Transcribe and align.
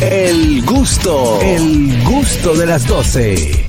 El 0.00 0.64
gusto, 0.64 1.40
el 1.40 2.02
gusto 2.04 2.54
de 2.54 2.66
las 2.66 2.86
12. 2.86 3.66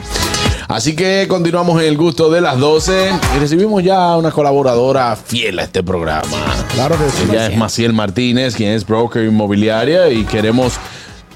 Así 0.68 0.96
que 0.96 1.28
continuamos 1.28 1.80
en 1.82 1.88
el 1.88 1.98
gusto 1.98 2.32
de 2.32 2.42
las 2.42 2.58
12 2.58 3.12
y 3.36 3.40
recibimos 3.40 3.84
ya 3.84 4.18
una 4.18 4.32
colaboradora 4.32 5.16
fiel 5.16 5.60
a 5.60 5.64
este 5.64 5.84
programa. 5.84 6.66
Claro 6.74 6.98
que 6.98 7.10
sí. 7.12 7.24
Ella 7.30 7.48
es 7.48 7.58
Maciel 7.58 7.94
Martínez, 7.94 8.56
quien 8.56 8.72
es 8.72 8.88
broker 8.88 9.24
inmobiliaria 9.24 10.10
y 10.10 10.24
queremos 10.24 10.74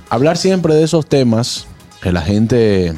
hablar 0.09 0.37
siempre 0.37 0.73
de 0.73 0.83
esos 0.83 1.05
temas 1.05 1.67
que 2.01 2.11
la 2.11 2.21
gente 2.21 2.95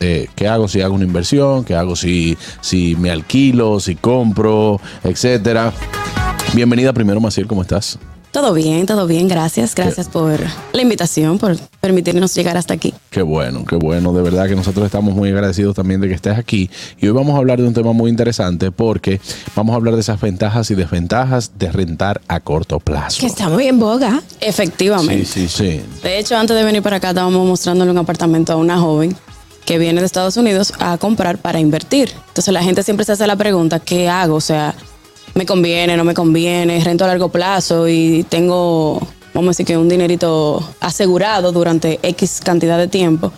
eh, 0.00 0.28
¿Qué 0.36 0.46
hago 0.46 0.68
si 0.68 0.80
hago 0.80 0.94
una 0.94 1.04
inversión? 1.04 1.64
¿Qué 1.64 1.74
hago 1.74 1.96
si, 1.96 2.38
si 2.60 2.94
me 2.94 3.10
alquilo? 3.10 3.80
¿Si 3.80 3.96
compro? 3.96 4.80
Etcétera. 5.02 5.72
Bienvenida 6.54 6.92
primero, 6.92 7.20
Maciel, 7.20 7.48
¿cómo 7.48 7.62
estás? 7.62 7.98
Todo 8.30 8.52
bien, 8.52 8.86
todo 8.86 9.06
bien, 9.06 9.26
gracias. 9.26 9.74
Gracias 9.74 10.08
por 10.08 10.38
la 10.72 10.82
invitación, 10.82 11.38
por 11.38 11.56
permitirnos 11.80 12.34
llegar 12.34 12.56
hasta 12.56 12.74
aquí. 12.74 12.92
Qué 13.10 13.22
bueno, 13.22 13.64
qué 13.64 13.76
bueno. 13.76 14.12
De 14.12 14.22
verdad 14.22 14.46
que 14.48 14.54
nosotros 14.54 14.84
estamos 14.84 15.14
muy 15.14 15.30
agradecidos 15.30 15.74
también 15.74 16.00
de 16.00 16.08
que 16.08 16.14
estés 16.14 16.36
aquí. 16.36 16.70
Y 17.00 17.06
hoy 17.06 17.12
vamos 17.12 17.34
a 17.34 17.38
hablar 17.38 17.60
de 17.60 17.66
un 17.66 17.74
tema 17.74 17.92
muy 17.92 18.10
interesante 18.10 18.70
porque 18.70 19.20
vamos 19.56 19.72
a 19.72 19.76
hablar 19.76 19.94
de 19.94 20.00
esas 20.00 20.20
ventajas 20.20 20.70
y 20.70 20.74
desventajas 20.74 21.52
de 21.58 21.72
rentar 21.72 22.20
a 22.28 22.40
corto 22.40 22.80
plazo. 22.80 23.20
Que 23.20 23.26
está 23.26 23.48
muy 23.48 23.66
en 23.66 23.78
boga. 23.78 24.22
Efectivamente. 24.40 25.24
Sí, 25.24 25.48
sí, 25.48 25.80
sí. 25.80 25.82
De 26.02 26.18
hecho, 26.18 26.36
antes 26.36 26.54
de 26.54 26.64
venir 26.64 26.82
para 26.82 26.96
acá, 26.96 27.10
estábamos 27.10 27.46
mostrándole 27.46 27.90
un 27.90 27.98
apartamento 27.98 28.52
a 28.52 28.56
una 28.56 28.78
joven 28.78 29.16
que 29.64 29.78
viene 29.78 30.00
de 30.00 30.06
Estados 30.06 30.36
Unidos 30.36 30.72
a 30.78 30.96
comprar 30.96 31.38
para 31.38 31.60
invertir. 31.60 32.10
Entonces 32.28 32.54
la 32.54 32.62
gente 32.62 32.82
siempre 32.82 33.04
se 33.04 33.12
hace 33.12 33.26
la 33.26 33.36
pregunta, 33.36 33.80
¿qué 33.80 34.08
hago? 34.08 34.36
O 34.36 34.40
sea, 34.40 34.74
¿me 35.34 35.46
conviene, 35.46 35.96
no 35.96 36.04
me 36.04 36.14
conviene? 36.14 36.82
¿Rento 36.82 37.04
a 37.04 37.08
largo 37.08 37.28
plazo 37.30 37.88
y 37.88 38.24
tengo, 38.28 39.00
vamos 39.34 39.48
a 39.48 39.50
decir 39.50 39.66
que 39.66 39.76
un 39.76 39.88
dinerito 39.88 40.68
asegurado 40.80 41.52
durante 41.52 41.98
X 42.02 42.40
cantidad 42.44 42.78
de 42.78 42.88
tiempo? 42.88 43.32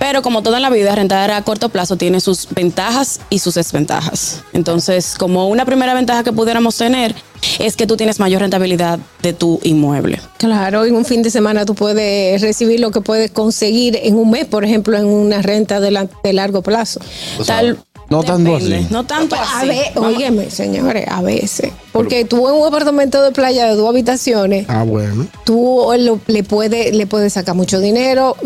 Pero 0.00 0.22
como 0.22 0.42
toda 0.42 0.56
en 0.56 0.62
la 0.62 0.70
vida, 0.70 0.92
rentar 0.96 1.30
a 1.30 1.40
corto 1.42 1.68
plazo 1.68 1.96
tiene 1.96 2.20
sus 2.20 2.48
ventajas 2.50 3.20
y 3.30 3.38
sus 3.38 3.54
desventajas. 3.54 4.42
Entonces, 4.52 5.14
como 5.16 5.48
una 5.48 5.64
primera 5.64 5.94
ventaja 5.94 6.24
que 6.24 6.32
pudiéramos 6.32 6.76
tener 6.76 7.14
es 7.60 7.76
que 7.76 7.86
tú 7.86 7.96
tienes 7.96 8.18
mayor 8.18 8.40
rentabilidad 8.40 8.98
de 9.22 9.32
tu 9.32 9.60
inmueble. 9.62 10.20
Claro, 10.38 10.84
en 10.84 10.96
un 10.96 11.04
fin 11.04 11.22
de 11.22 11.30
semana 11.30 11.64
tú 11.64 11.76
puedes 11.76 12.40
recibir 12.40 12.80
lo 12.80 12.90
que 12.90 13.00
puedes 13.00 13.30
conseguir 13.30 13.96
en 14.02 14.16
un 14.16 14.30
mes, 14.30 14.46
por 14.46 14.64
ejemplo, 14.64 14.96
en 14.98 15.04
una 15.06 15.42
renta 15.42 15.78
de, 15.78 15.92
la- 15.92 16.08
de 16.24 16.32
largo 16.32 16.62
plazo. 16.62 16.98
Tal, 17.46 17.78
no 18.10 18.22
tanto 18.22 18.56
así. 18.56 18.86
No 18.90 19.04
tanto 19.04 19.36
A 19.36 19.58
así. 19.58 19.68
ver, 19.68 19.92
óyeme, 19.96 20.50
señores, 20.50 21.06
a 21.08 21.20
veces. 21.22 21.72
Porque 21.92 22.24
tú 22.24 22.48
en 22.48 22.54
un 22.54 22.66
apartamento 22.66 23.22
de 23.22 23.32
playa 23.32 23.66
de 23.66 23.74
dos 23.74 23.88
habitaciones, 23.88 24.66
Ah, 24.68 24.82
bueno. 24.84 25.26
tú 25.44 25.86
lo- 25.98 26.20
le 26.26 26.42
puedes 26.44 26.94
le 26.94 27.06
puedes 27.06 27.32
sacar 27.34 27.54
mucho 27.54 27.80
dinero 27.80 28.36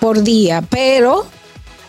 por 0.00 0.22
día, 0.22 0.62
pero 0.68 1.24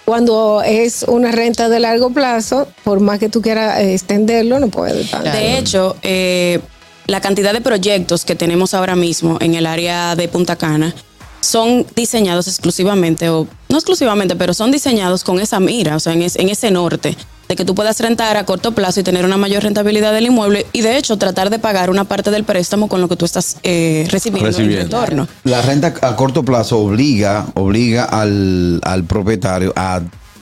cuando 0.05 0.61
es 0.63 1.03
una 1.07 1.31
renta 1.31 1.69
de 1.69 1.79
largo 1.79 2.09
plazo, 2.09 2.67
por 2.83 2.99
más 2.99 3.19
que 3.19 3.29
tú 3.29 3.41
quieras 3.41 3.79
extenderlo, 3.79 4.59
no 4.59 4.67
puedes. 4.67 5.09
tanto. 5.09 5.29
De 5.31 5.57
hecho, 5.57 5.95
eh, 6.03 6.59
la 7.07 7.21
cantidad 7.21 7.53
de 7.53 7.61
proyectos 7.61 8.25
que 8.25 8.35
tenemos 8.35 8.73
ahora 8.73 8.95
mismo 8.95 9.37
en 9.41 9.55
el 9.55 9.65
área 9.65 10.15
de 10.15 10.27
Punta 10.27 10.55
Cana 10.57 10.93
son 11.41 11.85
diseñados 11.95 12.47
exclusivamente, 12.47 13.29
o 13.29 13.47
no 13.73 13.79
exclusivamente, 13.79 14.37
pero 14.37 14.53
son 14.53 14.71
diseñados 14.71 15.23
con 15.25 15.39
esa 15.41 15.59
mira, 15.59 15.97
o 15.97 15.99
sea, 15.99 16.13
en, 16.13 16.21
es- 16.21 16.37
en 16.37 16.47
ese 16.47 16.71
norte, 16.71 17.17
de 17.49 17.55
que 17.57 17.65
tú 17.65 17.75
puedas 17.75 17.99
rentar 17.99 18.37
a 18.37 18.45
corto 18.45 18.71
plazo 18.71 19.01
y 19.01 19.03
tener 19.03 19.25
una 19.25 19.35
mayor 19.35 19.63
rentabilidad 19.63 20.13
del 20.13 20.27
inmueble 20.27 20.65
y 20.71 20.79
de 20.81 20.97
hecho 20.97 21.17
tratar 21.17 21.49
de 21.49 21.59
pagar 21.59 21.89
una 21.89 22.05
parte 22.05 22.31
del 22.31 22.45
préstamo 22.45 22.87
con 22.87 23.01
lo 23.01 23.09
que 23.09 23.17
tú 23.17 23.25
estás 23.25 23.57
eh, 23.63 24.07
recibiendo, 24.09 24.47
en 24.47 24.53
Recibiendo. 24.55 25.01
retorno. 25.01 25.27
La 25.43 25.61
renta 25.61 25.93
a 26.01 26.15
corto 26.15 26.43
plazo 26.43 26.79
obliga, 26.79 27.45
obliga 27.55 28.05
al, 28.05 28.79
al 28.83 29.03
propietario 29.03 29.73
a 29.75 30.01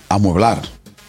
amueblar. 0.10 0.62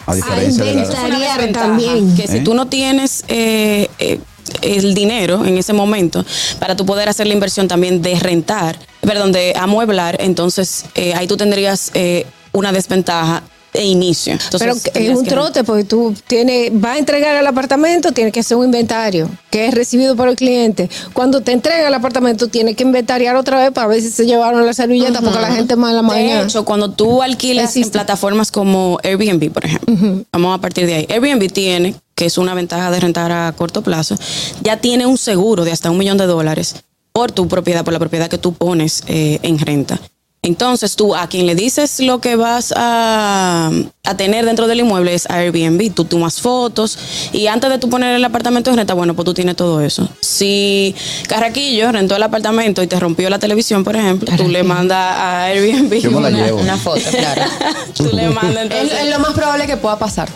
A 0.06 0.14
diferencia 0.14 0.64
de 0.64 0.74
la. 0.74 1.52
también. 1.52 2.16
Que 2.16 2.26
si 2.26 2.38
¿Eh? 2.38 2.40
tú 2.40 2.54
no 2.54 2.66
tienes 2.66 3.24
eh, 3.28 3.88
eh, 4.00 4.18
el 4.62 4.94
dinero 4.94 5.44
en 5.44 5.56
ese 5.58 5.72
momento 5.72 6.24
para 6.58 6.74
tú 6.74 6.84
poder 6.86 7.08
hacer 7.08 7.26
la 7.28 7.34
inversión 7.34 7.68
también 7.68 8.02
de 8.02 8.18
rentar, 8.18 8.76
perdón, 9.02 9.32
de 9.32 9.52
amueblar, 9.56 10.16
entonces 10.20 10.84
eh, 10.94 11.12
ahí 11.14 11.26
tú 11.26 11.36
tendrías 11.36 11.90
eh, 11.94 12.24
una 12.52 12.72
desventaja 12.72 13.42
de 13.72 13.84
inicio. 13.84 14.34
Entonces, 14.34 14.90
Pero 14.92 15.06
es 15.06 15.16
un 15.16 15.24
que- 15.24 15.30
trote 15.30 15.64
porque 15.64 15.84
tú 15.84 16.14
tienes, 16.26 16.70
vas 16.78 16.96
a 16.96 16.98
entregar 16.98 17.34
el 17.36 17.46
apartamento, 17.46 18.12
tienes 18.12 18.30
que 18.34 18.40
hacer 18.40 18.58
un 18.58 18.66
inventario 18.66 19.30
que 19.48 19.66
es 19.66 19.72
recibido 19.74 20.14
por 20.14 20.28
el 20.28 20.36
cliente. 20.36 20.90
Cuando 21.14 21.40
te 21.40 21.52
entrega 21.52 21.88
el 21.88 21.94
apartamento, 21.94 22.48
tienes 22.48 22.76
que 22.76 22.82
inventariar 22.82 23.34
otra 23.34 23.58
vez 23.58 23.70
para 23.70 23.86
ver 23.86 24.02
si 24.02 24.10
se 24.10 24.26
llevaron 24.26 24.66
la 24.66 24.74
servilleta 24.74 25.22
porque 25.22 25.40
la 25.40 25.52
gente 25.54 25.74
más 25.76 25.92
la 25.92 26.02
De 26.02 26.06
mañana. 26.06 26.42
hecho, 26.42 26.66
cuando 26.66 26.90
tú 26.90 27.22
alquilas 27.22 27.74
en 27.76 27.88
plataformas 27.88 28.52
como 28.52 28.98
Airbnb, 29.02 29.50
por 29.50 29.64
ejemplo, 29.64 30.24
vamos 30.30 30.54
a 30.58 30.60
partir 30.60 30.84
de 30.84 30.94
ahí. 30.94 31.06
Airbnb 31.08 31.50
tiene, 31.50 31.94
que 32.14 32.26
es 32.26 32.36
una 32.36 32.52
ventaja 32.52 32.90
de 32.90 33.00
rentar 33.00 33.32
a 33.32 33.50
corto 33.52 33.80
plazo, 33.80 34.16
ya 34.60 34.76
tiene 34.76 35.06
un 35.06 35.16
seguro 35.16 35.64
de 35.64 35.72
hasta 35.72 35.90
un 35.90 35.96
millón 35.96 36.18
de 36.18 36.26
dólares 36.26 36.74
por 37.12 37.32
tu 37.32 37.48
propiedad, 37.48 37.84
por 37.84 37.92
la 37.92 37.98
propiedad 37.98 38.28
que 38.28 38.38
tú 38.38 38.52
pones 38.54 39.02
eh, 39.06 39.38
en 39.42 39.58
renta. 39.58 39.98
Entonces 40.44 40.96
tú 40.96 41.14
a 41.14 41.28
quien 41.28 41.46
le 41.46 41.54
dices 41.54 42.00
lo 42.00 42.20
que 42.20 42.34
vas 42.34 42.74
a, 42.76 43.70
a 44.02 44.16
tener 44.16 44.44
dentro 44.44 44.66
del 44.66 44.80
inmueble 44.80 45.14
es 45.14 45.30
Airbnb. 45.30 45.94
Tú 45.94 46.04
tomas 46.04 46.40
fotos 46.40 46.98
y 47.32 47.46
antes 47.46 47.70
de 47.70 47.78
tú 47.78 47.88
poner 47.88 48.16
el 48.16 48.24
apartamento 48.24 48.68
en 48.70 48.76
renta, 48.76 48.92
bueno, 48.94 49.14
pues 49.14 49.24
tú 49.24 49.34
tienes 49.34 49.54
todo 49.54 49.80
eso. 49.80 50.08
Si 50.20 50.96
Carraquillo 51.28 51.92
rentó 51.92 52.16
el 52.16 52.22
apartamento 52.24 52.82
y 52.82 52.88
te 52.88 52.98
rompió 52.98 53.30
la 53.30 53.38
televisión, 53.38 53.84
por 53.84 53.94
ejemplo, 53.94 54.32
tú 54.36 54.48
le 54.48 54.64
mandas 54.64 54.98
a 55.16 55.44
Airbnb 55.44 55.94
Yo 56.00 56.10
me 56.10 56.20
la 56.22 56.28
una, 56.30 56.44
llevo. 56.46 56.60
Una 56.60 56.76
foto, 56.76 57.00
claro. 57.12 57.42
tú 57.96 58.10
le 58.12 58.28
mandas 58.30 58.64
es, 58.64 58.72
entonces. 58.72 58.98
es 59.00 59.10
lo 59.10 59.20
más 59.20 59.34
probable 59.34 59.68
que 59.68 59.76
pueda 59.76 59.96
pasar. 59.96 60.28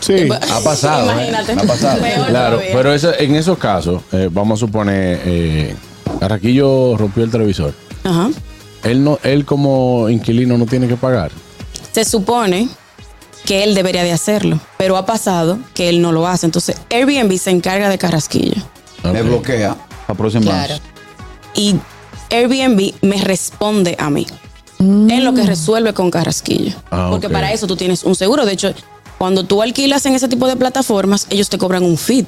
Sí. 0.00 0.28
Ha 0.30 0.60
pasado. 0.60 1.10
¿eh? 1.20 1.28
Imagínate. 1.28 1.52
Ha 1.52 1.62
pasado. 1.62 2.02
Peor 2.02 2.26
Claro, 2.26 2.56
todavía. 2.56 2.76
pero 2.76 2.92
eso- 2.92 3.18
en 3.18 3.34
esos 3.34 3.56
casos, 3.56 4.02
eh, 4.12 4.28
vamos 4.30 4.58
a 4.58 4.66
suponer, 4.66 5.22
eh, 5.24 5.74
Carraquillo 6.20 6.96
rompió 6.96 7.24
el 7.24 7.30
televisor. 7.30 7.74
Ajá. 8.04 8.30
Él, 8.84 9.02
no, 9.02 9.18
él 9.22 9.44
como 9.44 10.08
inquilino 10.08 10.56
no 10.56 10.66
tiene 10.66 10.86
que 10.88 10.96
pagar. 10.96 11.30
Se 11.92 12.04
supone 12.04 12.68
que 13.44 13.64
él 13.64 13.74
debería 13.74 14.04
de 14.04 14.12
hacerlo, 14.12 14.60
pero 14.76 14.96
ha 14.96 15.06
pasado 15.06 15.58
que 15.74 15.88
él 15.88 16.00
no 16.02 16.12
lo 16.12 16.26
hace. 16.26 16.46
Entonces, 16.46 16.76
Airbnb 16.90 17.36
se 17.38 17.50
encarga 17.50 17.88
de 17.88 17.98
Carrasquillo. 17.98 18.62
Me 19.02 19.22
bloquea 19.22 19.76
próxima 20.16 20.44
Claro. 20.44 20.74
y 21.54 21.76
Airbnb 22.30 22.92
me 23.02 23.18
responde 23.18 23.96
a 23.98 24.10
mí. 24.10 24.26
Es 25.10 25.22
lo 25.24 25.34
que 25.34 25.42
resuelve 25.44 25.92
con 25.92 26.10
Carrasquillo. 26.10 26.72
Ah, 26.90 27.08
Porque 27.10 27.28
para 27.28 27.52
eso 27.52 27.66
tú 27.66 27.74
tienes 27.74 28.04
un 28.04 28.14
seguro. 28.14 28.46
De 28.46 28.52
hecho, 28.52 28.72
cuando 29.18 29.44
tú 29.44 29.60
alquilas 29.60 30.06
en 30.06 30.14
ese 30.14 30.28
tipo 30.28 30.46
de 30.46 30.54
plataformas, 30.56 31.26
ellos 31.30 31.48
te 31.48 31.58
cobran 31.58 31.82
un 31.82 31.98
fee 31.98 32.26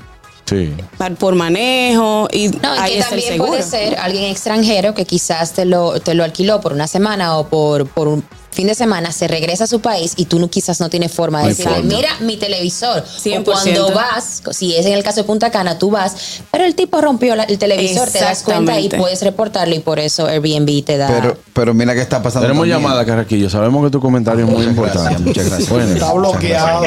Sí. 0.50 0.74
por 1.18 1.36
manejo 1.36 2.28
y 2.32 2.48
No, 2.48 2.74
y 2.74 2.78
ahí 2.78 2.94
que 2.94 3.00
también 3.02 3.38
puede 3.38 3.62
ser 3.62 3.96
alguien 3.98 4.24
extranjero 4.24 4.94
que 4.94 5.04
quizás 5.04 5.52
te 5.52 5.64
lo, 5.64 6.00
te 6.00 6.14
lo 6.14 6.24
alquiló 6.24 6.60
por 6.60 6.72
una 6.72 6.88
semana 6.88 7.38
o 7.38 7.46
por, 7.46 7.86
por 7.86 8.08
un 8.08 8.24
fin 8.52 8.66
de 8.66 8.74
semana, 8.74 9.12
se 9.12 9.28
regresa 9.28 9.64
a 9.64 9.66
su 9.66 9.80
país 9.80 10.14
y 10.16 10.24
tú 10.24 10.38
no, 10.38 10.48
quizás 10.50 10.80
no 10.80 10.90
tienes 10.90 11.12
forma 11.12 11.42
de 11.46 11.54
forma. 11.54 11.78
mira 11.82 12.08
mi 12.20 12.36
televisor. 12.36 13.04
100%. 13.04 13.40
O 13.40 13.44
cuando 13.44 13.92
vas, 13.94 14.42
si 14.50 14.74
es 14.74 14.84
en 14.86 14.94
el 14.94 15.02
caso 15.04 15.20
de 15.20 15.24
Punta 15.24 15.50
Cana, 15.50 15.78
tú 15.78 15.90
vas, 15.90 16.42
pero 16.50 16.64
el 16.64 16.74
tipo 16.74 17.00
rompió 17.00 17.36
la- 17.36 17.44
el 17.44 17.58
televisor, 17.58 18.08
te 18.10 18.20
das 18.20 18.42
cuenta 18.42 18.78
y 18.80 18.88
puedes 18.88 19.22
reportarlo 19.22 19.74
y 19.74 19.78
por 19.80 19.98
eso 19.98 20.26
Airbnb 20.26 20.84
te 20.84 20.96
da... 20.98 21.06
Pero, 21.08 21.36
pero 21.52 21.74
mira 21.74 21.94
qué 21.94 22.00
está 22.00 22.22
pasando. 22.22 22.46
Tenemos 22.48 22.62
también. 22.68 22.78
llamada, 22.80 23.04
Carraquillo. 23.06 23.48
Sabemos 23.48 23.84
que 23.84 23.90
tu 23.90 24.00
comentario 24.00 24.44
es 24.44 24.50
muy 24.50 24.64
importante. 24.64 25.00
gracias, 25.00 25.20
muchas 25.20 25.46
gracias. 25.48 25.68
Bueno, 25.70 25.92
Está 25.92 26.12
bloqueado. 26.12 26.82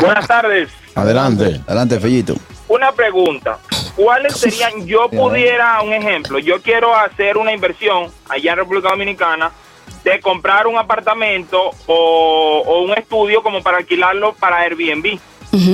Buenas 0.00 0.26
tardes. 0.26 0.68
adelante. 0.94 1.60
Adelante, 1.66 1.98
Fellito. 2.00 2.34
Una 2.68 2.92
pregunta. 2.92 3.58
¿Cuáles 3.96 4.36
serían, 4.36 4.86
yo 4.86 5.08
pudiera, 5.10 5.80
un 5.82 5.92
ejemplo, 5.92 6.38
yo 6.38 6.60
quiero 6.62 6.94
hacer 6.96 7.36
una 7.36 7.52
inversión 7.52 8.10
allá 8.28 8.52
en 8.52 8.58
República 8.58 8.88
Dominicana 8.90 9.50
de 10.04 10.20
comprar 10.20 10.66
un 10.66 10.76
apartamento 10.78 11.70
o, 11.86 12.62
o 12.66 12.82
un 12.82 12.92
estudio 12.92 13.42
como 13.42 13.62
para 13.62 13.78
alquilarlo 13.78 14.34
para 14.34 14.58
Airbnb? 14.58 15.18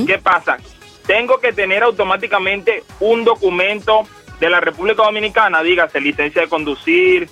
¿Qué 0.06 0.18
pasa? 0.18 0.58
Tengo 1.06 1.38
que 1.38 1.52
tener 1.52 1.82
automáticamente 1.82 2.84
un 3.00 3.24
documento 3.24 4.02
de 4.40 4.50
la 4.50 4.60
República 4.60 5.04
Dominicana, 5.04 5.62
dígase 5.62 6.00
licencia 6.00 6.42
de 6.42 6.48
conducir 6.48 7.28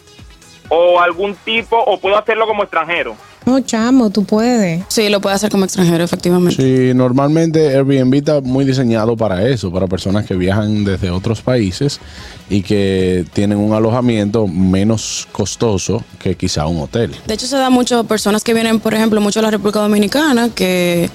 o 0.69 1.01
algún 1.01 1.35
tipo, 1.37 1.77
o 1.79 2.01
puedo 2.01 2.17
hacerlo 2.17 2.47
como 2.47 2.63
extranjero. 2.63 3.17
No, 3.47 3.61
chamo, 3.61 4.11
tú 4.11 4.25
puedes. 4.25 4.83
Sí, 4.89 5.09
lo 5.09 5.21
puede 5.21 5.37
hacer 5.37 5.51
como 5.51 5.65
extranjero, 5.65 6.03
efectivamente. 6.03 6.61
Sí, 6.61 6.93
normalmente 6.95 7.77
Airbnb 7.77 8.15
está 8.15 8.41
muy 8.41 8.65
diseñado 8.65 9.17
para 9.17 9.49
eso, 9.49 9.71
para 9.71 9.87
personas 9.87 10.27
que 10.27 10.35
viajan 10.35 10.85
desde 10.85 11.11
otros 11.11 11.43
países 11.43 12.01
y 12.51 12.63
que 12.63 13.25
tienen 13.33 13.59
un 13.59 13.73
alojamiento 13.73 14.49
menos 14.49 15.29
costoso 15.31 16.03
que 16.19 16.35
quizá 16.35 16.67
un 16.67 16.83
hotel. 16.83 17.15
De 17.25 17.35
hecho, 17.35 17.47
se 17.47 17.57
da 17.57 17.71
mucho 17.71 18.03
personas 18.03 18.43
que 18.43 18.53
vienen, 18.53 18.81
por 18.81 18.95
ejemplo, 18.95 19.21
mucho 19.21 19.39
a 19.39 19.43
la 19.45 19.53
República 19.53 19.79
Dominicana, 19.79 20.49
que 20.53 21.09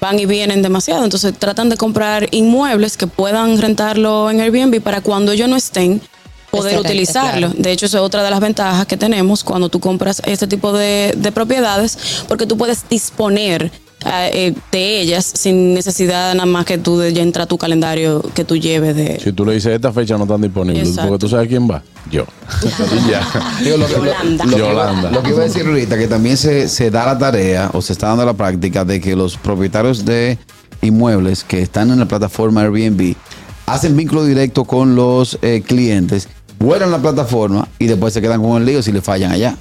van 0.00 0.18
y 0.18 0.24
vienen 0.24 0.62
demasiado. 0.62 1.04
Entonces, 1.04 1.34
tratan 1.38 1.68
de 1.68 1.76
comprar 1.76 2.28
inmuebles 2.30 2.96
que 2.96 3.06
puedan 3.06 3.60
rentarlo 3.60 4.30
en 4.30 4.40
Airbnb 4.40 4.80
para 4.80 5.02
cuando 5.02 5.32
ellos 5.32 5.50
no 5.50 5.56
estén, 5.56 6.00
poder 6.56 6.74
Excelente, 6.74 6.88
utilizarlo. 6.88 7.48
claro. 7.48 7.62
De 7.62 7.72
hecho, 7.72 7.86
eso 7.86 7.98
es 7.98 8.02
otra 8.02 8.22
de 8.22 8.30
las 8.30 8.40
ventajas 8.40 8.86
que 8.86 8.96
tenemos 8.96 9.44
cuando 9.44 9.68
tú 9.68 9.80
compras 9.80 10.22
este 10.26 10.46
tipo 10.46 10.72
de, 10.72 11.14
de 11.16 11.32
propiedades, 11.32 12.24
porque 12.28 12.46
tú 12.46 12.56
puedes 12.56 12.88
disponer 12.88 13.70
eh, 14.06 14.30
eh, 14.48 14.54
de 14.70 15.00
ellas 15.00 15.24
sin 15.24 15.72
necesidad 15.72 16.34
nada 16.34 16.44
más 16.44 16.66
que 16.66 16.76
tú 16.76 16.98
de 16.98 17.14
ya 17.14 17.22
entra 17.22 17.44
a 17.44 17.46
tu 17.46 17.56
calendario 17.56 18.20
que 18.34 18.44
tú 18.44 18.56
lleves 18.56 18.94
de... 18.94 19.18
Si 19.18 19.32
tú 19.32 19.46
le 19.46 19.54
dices 19.54 19.72
esta 19.72 19.92
fecha 19.94 20.18
no 20.18 20.24
están 20.24 20.42
disponibles, 20.42 20.88
Exacto. 20.90 21.08
porque 21.08 21.20
tú 21.20 21.28
sabes 21.30 21.48
quién 21.48 21.70
va. 21.70 21.82
Yo. 22.10 22.26
Digo, 23.64 23.78
lo, 23.78 23.88
Yolanda. 23.88 24.44
lo 24.44 24.50
que, 24.52 24.58
Yolanda. 24.58 25.10
lo 25.10 25.22
que 25.22 25.30
iba 25.30 25.40
a 25.40 25.44
decir 25.44 25.66
ahorita, 25.66 25.96
que 25.96 26.06
también 26.06 26.36
se, 26.36 26.68
se 26.68 26.90
da 26.90 27.06
la 27.06 27.18
tarea 27.18 27.70
o 27.72 27.80
se 27.80 27.94
está 27.94 28.08
dando 28.08 28.26
la 28.26 28.34
práctica 28.34 28.84
de 28.84 29.00
que 29.00 29.16
los 29.16 29.38
propietarios 29.38 30.04
de 30.04 30.38
inmuebles 30.82 31.42
que 31.42 31.62
están 31.62 31.90
en 31.90 31.98
la 31.98 32.06
plataforma 32.06 32.60
Airbnb 32.60 33.14
hacen 33.66 33.96
vínculo 33.96 34.24
directo 34.24 34.64
con 34.64 34.96
los 34.96 35.38
eh, 35.40 35.62
clientes, 35.66 36.28
vuelan 36.58 36.90
la 36.90 36.98
plataforma 36.98 37.68
y 37.78 37.86
después 37.86 38.14
se 38.14 38.20
quedan 38.20 38.42
con 38.42 38.56
el 38.56 38.66
lío 38.66 38.82
si 38.82 38.92
le 38.92 39.00
fallan 39.00 39.32
allá. 39.32 39.56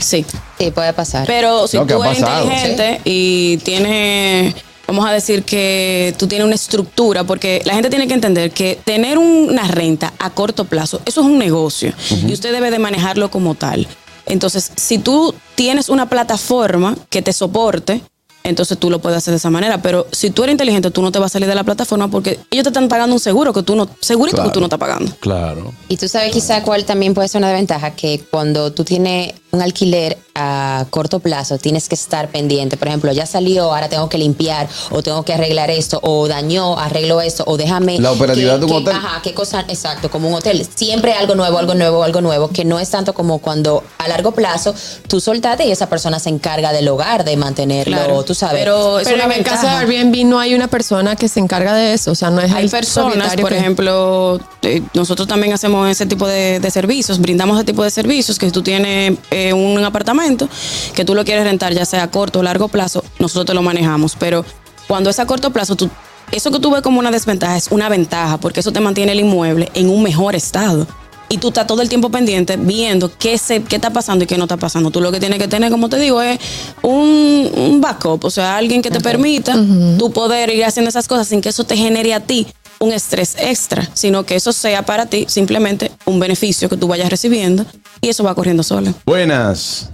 Sí. 0.00 0.24
Sí, 0.58 0.70
puede 0.70 0.92
pasar. 0.92 1.26
Pero 1.26 1.66
si 1.66 1.78
que 1.78 1.94
tú 1.94 2.02
ha 2.02 2.08
eres 2.08 2.20
pasado, 2.20 2.44
inteligente 2.44 3.00
y 3.04 3.58
tienes, 3.58 4.54
vamos 4.86 5.06
a 5.06 5.12
decir 5.12 5.44
que 5.44 6.14
tú 6.18 6.26
tienes 6.26 6.46
una 6.46 6.54
estructura, 6.54 7.24
porque 7.24 7.62
la 7.64 7.74
gente 7.74 7.90
tiene 7.90 8.06
que 8.06 8.14
entender 8.14 8.50
que 8.50 8.78
tener 8.84 9.18
una 9.18 9.66
renta 9.68 10.12
a 10.18 10.30
corto 10.30 10.64
plazo, 10.64 11.00
eso 11.04 11.20
es 11.20 11.26
un 11.26 11.38
negocio 11.38 11.92
y 12.10 12.32
usted 12.32 12.52
debe 12.52 12.70
de 12.70 12.78
manejarlo 12.78 13.30
como 13.30 13.54
tal. 13.54 13.86
Entonces, 14.26 14.72
si 14.76 14.98
tú 14.98 15.34
tienes 15.54 15.88
una 15.88 16.08
plataforma 16.08 16.96
que 17.10 17.22
te 17.22 17.32
soporte, 17.32 18.00
entonces 18.44 18.78
tú 18.78 18.90
lo 18.90 19.00
puedes 19.00 19.16
hacer 19.18 19.32
de 19.32 19.36
esa 19.38 19.50
manera. 19.50 19.80
Pero 19.82 20.06
si 20.12 20.30
tú 20.30 20.44
eres 20.44 20.52
inteligente, 20.52 20.90
tú 20.90 21.02
no 21.02 21.10
te 21.10 21.18
vas 21.18 21.32
a 21.32 21.34
salir 21.34 21.48
de 21.48 21.54
la 21.54 21.64
plataforma 21.64 22.08
porque 22.08 22.38
ellos 22.50 22.62
te 22.62 22.68
están 22.68 22.88
pagando 22.88 23.14
un 23.14 23.20
seguro 23.20 23.52
que 23.52 23.62
tú 23.62 23.74
no, 23.74 23.88
segurito 24.00 24.36
Claro. 24.36 24.50
que 24.50 24.54
tú 24.54 24.60
no 24.60 24.66
estás 24.66 24.78
pagando. 24.78 25.12
Claro. 25.20 25.72
Y 25.88 25.96
tú 25.96 26.06
sabes 26.08 26.30
quizá 26.32 26.62
cuál 26.62 26.84
también 26.84 27.14
puede 27.14 27.28
ser 27.28 27.38
una 27.40 27.48
desventaja, 27.48 27.92
que 27.96 28.20
cuando 28.30 28.72
tú 28.72 28.84
tienes 28.84 29.32
un 29.54 29.62
alquiler 29.62 30.18
a 30.36 30.84
corto 30.90 31.20
plazo, 31.20 31.58
tienes 31.58 31.88
que 31.88 31.94
estar 31.94 32.28
pendiente. 32.28 32.76
Por 32.76 32.88
ejemplo, 32.88 33.12
ya 33.12 33.24
salió, 33.24 33.72
ahora 33.72 33.88
tengo 33.88 34.08
que 34.08 34.18
limpiar, 34.18 34.68
o 34.90 35.00
tengo 35.02 35.24
que 35.24 35.32
arreglar 35.32 35.70
esto, 35.70 36.00
o 36.02 36.26
dañó, 36.26 36.76
arreglo 36.78 37.20
esto, 37.20 37.44
o 37.46 37.56
déjame... 37.56 38.00
La 38.00 38.10
operatividad 38.10 38.54
que- 38.54 38.58
de 38.58 38.64
un 38.64 38.70
que- 38.70 38.76
hotel. 38.78 38.96
Ajá, 38.96 39.22
qué 39.22 39.32
cosa, 39.32 39.60
exacto, 39.68 40.10
como 40.10 40.28
un 40.28 40.34
hotel. 40.34 40.66
Siempre 40.74 41.12
algo 41.14 41.36
nuevo, 41.36 41.58
algo 41.58 41.74
nuevo, 41.74 42.02
algo 42.02 42.20
nuevo, 42.20 42.48
que 42.48 42.64
no 42.64 42.80
es 42.80 42.90
tanto 42.90 43.14
como 43.14 43.38
cuando 43.38 43.84
a 43.98 44.08
largo 44.08 44.32
plazo 44.32 44.74
tú 45.06 45.20
soltaste 45.20 45.66
y 45.66 45.70
esa 45.70 45.88
persona 45.88 46.18
se 46.18 46.30
encarga 46.30 46.72
del 46.72 46.88
hogar, 46.88 47.24
de 47.24 47.36
mantenerlo, 47.36 47.96
Claro. 47.96 48.22
tú 48.24 48.34
sabes. 48.34 48.58
Pero 48.58 48.98
es 48.98 49.04
Pero 49.08 49.24
una 49.24 49.32
en 49.32 49.38
el 49.40 49.44
caso 49.44 49.66
de. 49.68 49.72
Airbnb 49.74 50.24
no 50.26 50.40
hay 50.40 50.54
una 50.54 50.66
persona 50.66 51.14
que 51.14 51.28
se 51.28 51.38
encarga 51.38 51.74
de 51.74 51.94
eso, 51.94 52.10
o 52.10 52.14
sea, 52.16 52.30
no 52.30 52.40
es 52.40 52.50
Hay 52.52 52.64
el 52.64 52.70
personas, 52.70 53.36
por 53.36 53.50
que- 53.50 53.58
ejemplo, 53.58 54.40
eh, 54.62 54.82
nosotros 54.94 55.28
también 55.28 55.52
hacemos 55.52 55.88
ese 55.88 56.06
tipo 56.06 56.26
de, 56.26 56.58
de 56.58 56.70
servicios, 56.72 57.20
brindamos 57.20 57.56
ese 57.58 57.64
tipo 57.66 57.84
de 57.84 57.90
servicios, 57.90 58.36
que 58.38 58.50
tú 58.50 58.62
tienes 58.62 59.16
eh, 59.30 59.43
un 59.52 59.82
apartamento 59.84 60.48
que 60.94 61.04
tú 61.04 61.14
lo 61.14 61.24
quieres 61.24 61.44
rentar, 61.44 61.74
ya 61.74 61.84
sea 61.84 62.04
a 62.04 62.10
corto 62.10 62.40
o 62.40 62.42
largo 62.42 62.68
plazo, 62.68 63.04
nosotros 63.18 63.46
te 63.46 63.54
lo 63.54 63.62
manejamos, 63.62 64.16
pero 64.18 64.44
cuando 64.86 65.10
es 65.10 65.18
a 65.18 65.26
corto 65.26 65.50
plazo, 65.50 65.76
tú, 65.76 65.90
eso 66.32 66.50
que 66.50 66.60
tú 66.60 66.70
ves 66.70 66.82
como 66.82 66.98
una 66.98 67.10
desventaja 67.10 67.56
es 67.56 67.68
una 67.70 67.88
ventaja, 67.88 68.38
porque 68.38 68.60
eso 68.60 68.72
te 68.72 68.80
mantiene 68.80 69.12
el 69.12 69.20
inmueble 69.20 69.70
en 69.74 69.88
un 69.88 70.02
mejor 70.02 70.34
estado. 70.34 70.86
Y 71.30 71.38
tú 71.38 71.48
estás 71.48 71.66
todo 71.66 71.80
el 71.80 71.88
tiempo 71.88 72.10
pendiente 72.10 72.56
viendo 72.56 73.10
qué, 73.18 73.38
se, 73.38 73.62
qué 73.62 73.76
está 73.76 73.90
pasando 73.90 74.24
y 74.24 74.26
qué 74.26 74.36
no 74.36 74.44
está 74.44 74.58
pasando. 74.58 74.90
Tú 74.90 75.00
lo 75.00 75.10
que 75.10 75.18
tienes 75.18 75.38
que 75.38 75.48
tener, 75.48 75.70
como 75.70 75.88
te 75.88 75.98
digo, 75.98 76.20
es 76.20 76.38
un, 76.82 77.50
un 77.56 77.80
backup, 77.80 78.24
o 78.24 78.30
sea, 78.30 78.58
alguien 78.58 78.82
que 78.82 78.90
te 78.90 79.00
permita 79.00 79.54
tú 79.98 80.12
poder 80.12 80.50
ir 80.50 80.64
haciendo 80.64 80.90
esas 80.90 81.08
cosas 81.08 81.26
sin 81.26 81.40
que 81.40 81.48
eso 81.48 81.64
te 81.64 81.76
genere 81.76 82.12
a 82.12 82.20
ti 82.20 82.46
un 82.78 82.92
estrés 82.92 83.36
extra, 83.38 83.88
sino 83.94 84.24
que 84.24 84.36
eso 84.36 84.52
sea 84.52 84.84
para 84.84 85.06
ti 85.06 85.24
simplemente 85.28 85.90
un 86.04 86.20
beneficio 86.20 86.68
que 86.68 86.76
tú 86.76 86.88
vayas 86.88 87.08
recibiendo 87.08 87.64
y 88.04 88.10
eso 88.10 88.22
va 88.22 88.34
corriendo 88.34 88.62
solo. 88.62 88.92
Buenas. 89.06 89.90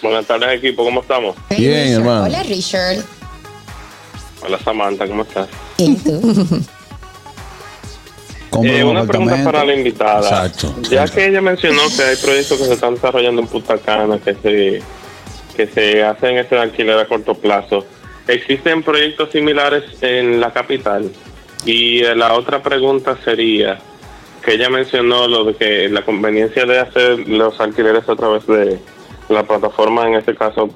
Buenas 0.00 0.24
tardes, 0.24 0.56
equipo. 0.56 0.84
¿Cómo 0.84 1.00
estamos? 1.00 1.34
Hey, 1.48 1.56
Bien, 1.58 1.72
Richard. 1.82 2.00
hermano. 2.00 2.24
Hola, 2.26 2.42
Richard. 2.44 2.96
Hola, 4.42 4.58
Samantha. 4.64 5.08
¿Cómo 5.08 5.22
estás? 5.22 5.48
¿Y 5.76 5.94
tú? 5.96 6.62
Eh, 8.64 8.82
un 8.82 8.90
una 8.90 9.04
pregunta 9.04 9.44
para 9.44 9.64
la 9.64 9.74
invitada. 9.74 10.46
Exacto. 10.46 10.74
Ya 10.90 11.06
que 11.06 11.26
ella 11.26 11.40
mencionó 11.40 11.82
que 11.94 12.02
hay 12.02 12.16
proyectos 12.16 12.58
que 12.58 12.64
se 12.64 12.72
están 12.72 12.94
desarrollando 12.94 13.42
en 13.42 13.46
Punta 13.46 13.78
Cana 13.78 14.18
que 14.18 14.34
se, 14.34 14.82
que 15.54 15.66
se 15.68 16.02
hacen 16.02 16.38
ese 16.38 16.56
alquiler 16.56 16.98
a 16.98 17.06
corto 17.06 17.34
plazo, 17.34 17.84
¿existen 18.26 18.82
proyectos 18.82 19.30
similares 19.30 19.84
en 20.00 20.40
la 20.40 20.50
capital? 20.52 21.12
Y 21.66 22.00
la 22.02 22.32
otra 22.34 22.60
pregunta 22.60 23.16
sería 23.22 23.78
que 24.48 24.54
ella 24.54 24.70
mencionó 24.70 25.28
lo 25.28 25.44
de 25.44 25.54
que 25.54 25.88
la 25.90 26.02
conveniencia 26.04 26.64
de 26.64 26.78
hacer 26.78 27.28
los 27.28 27.60
alquileres 27.60 28.08
a 28.08 28.16
través 28.16 28.46
de 28.46 28.78
la 29.28 29.42
plataforma, 29.42 30.06
en 30.06 30.14
este 30.14 30.34
caso 30.34 30.70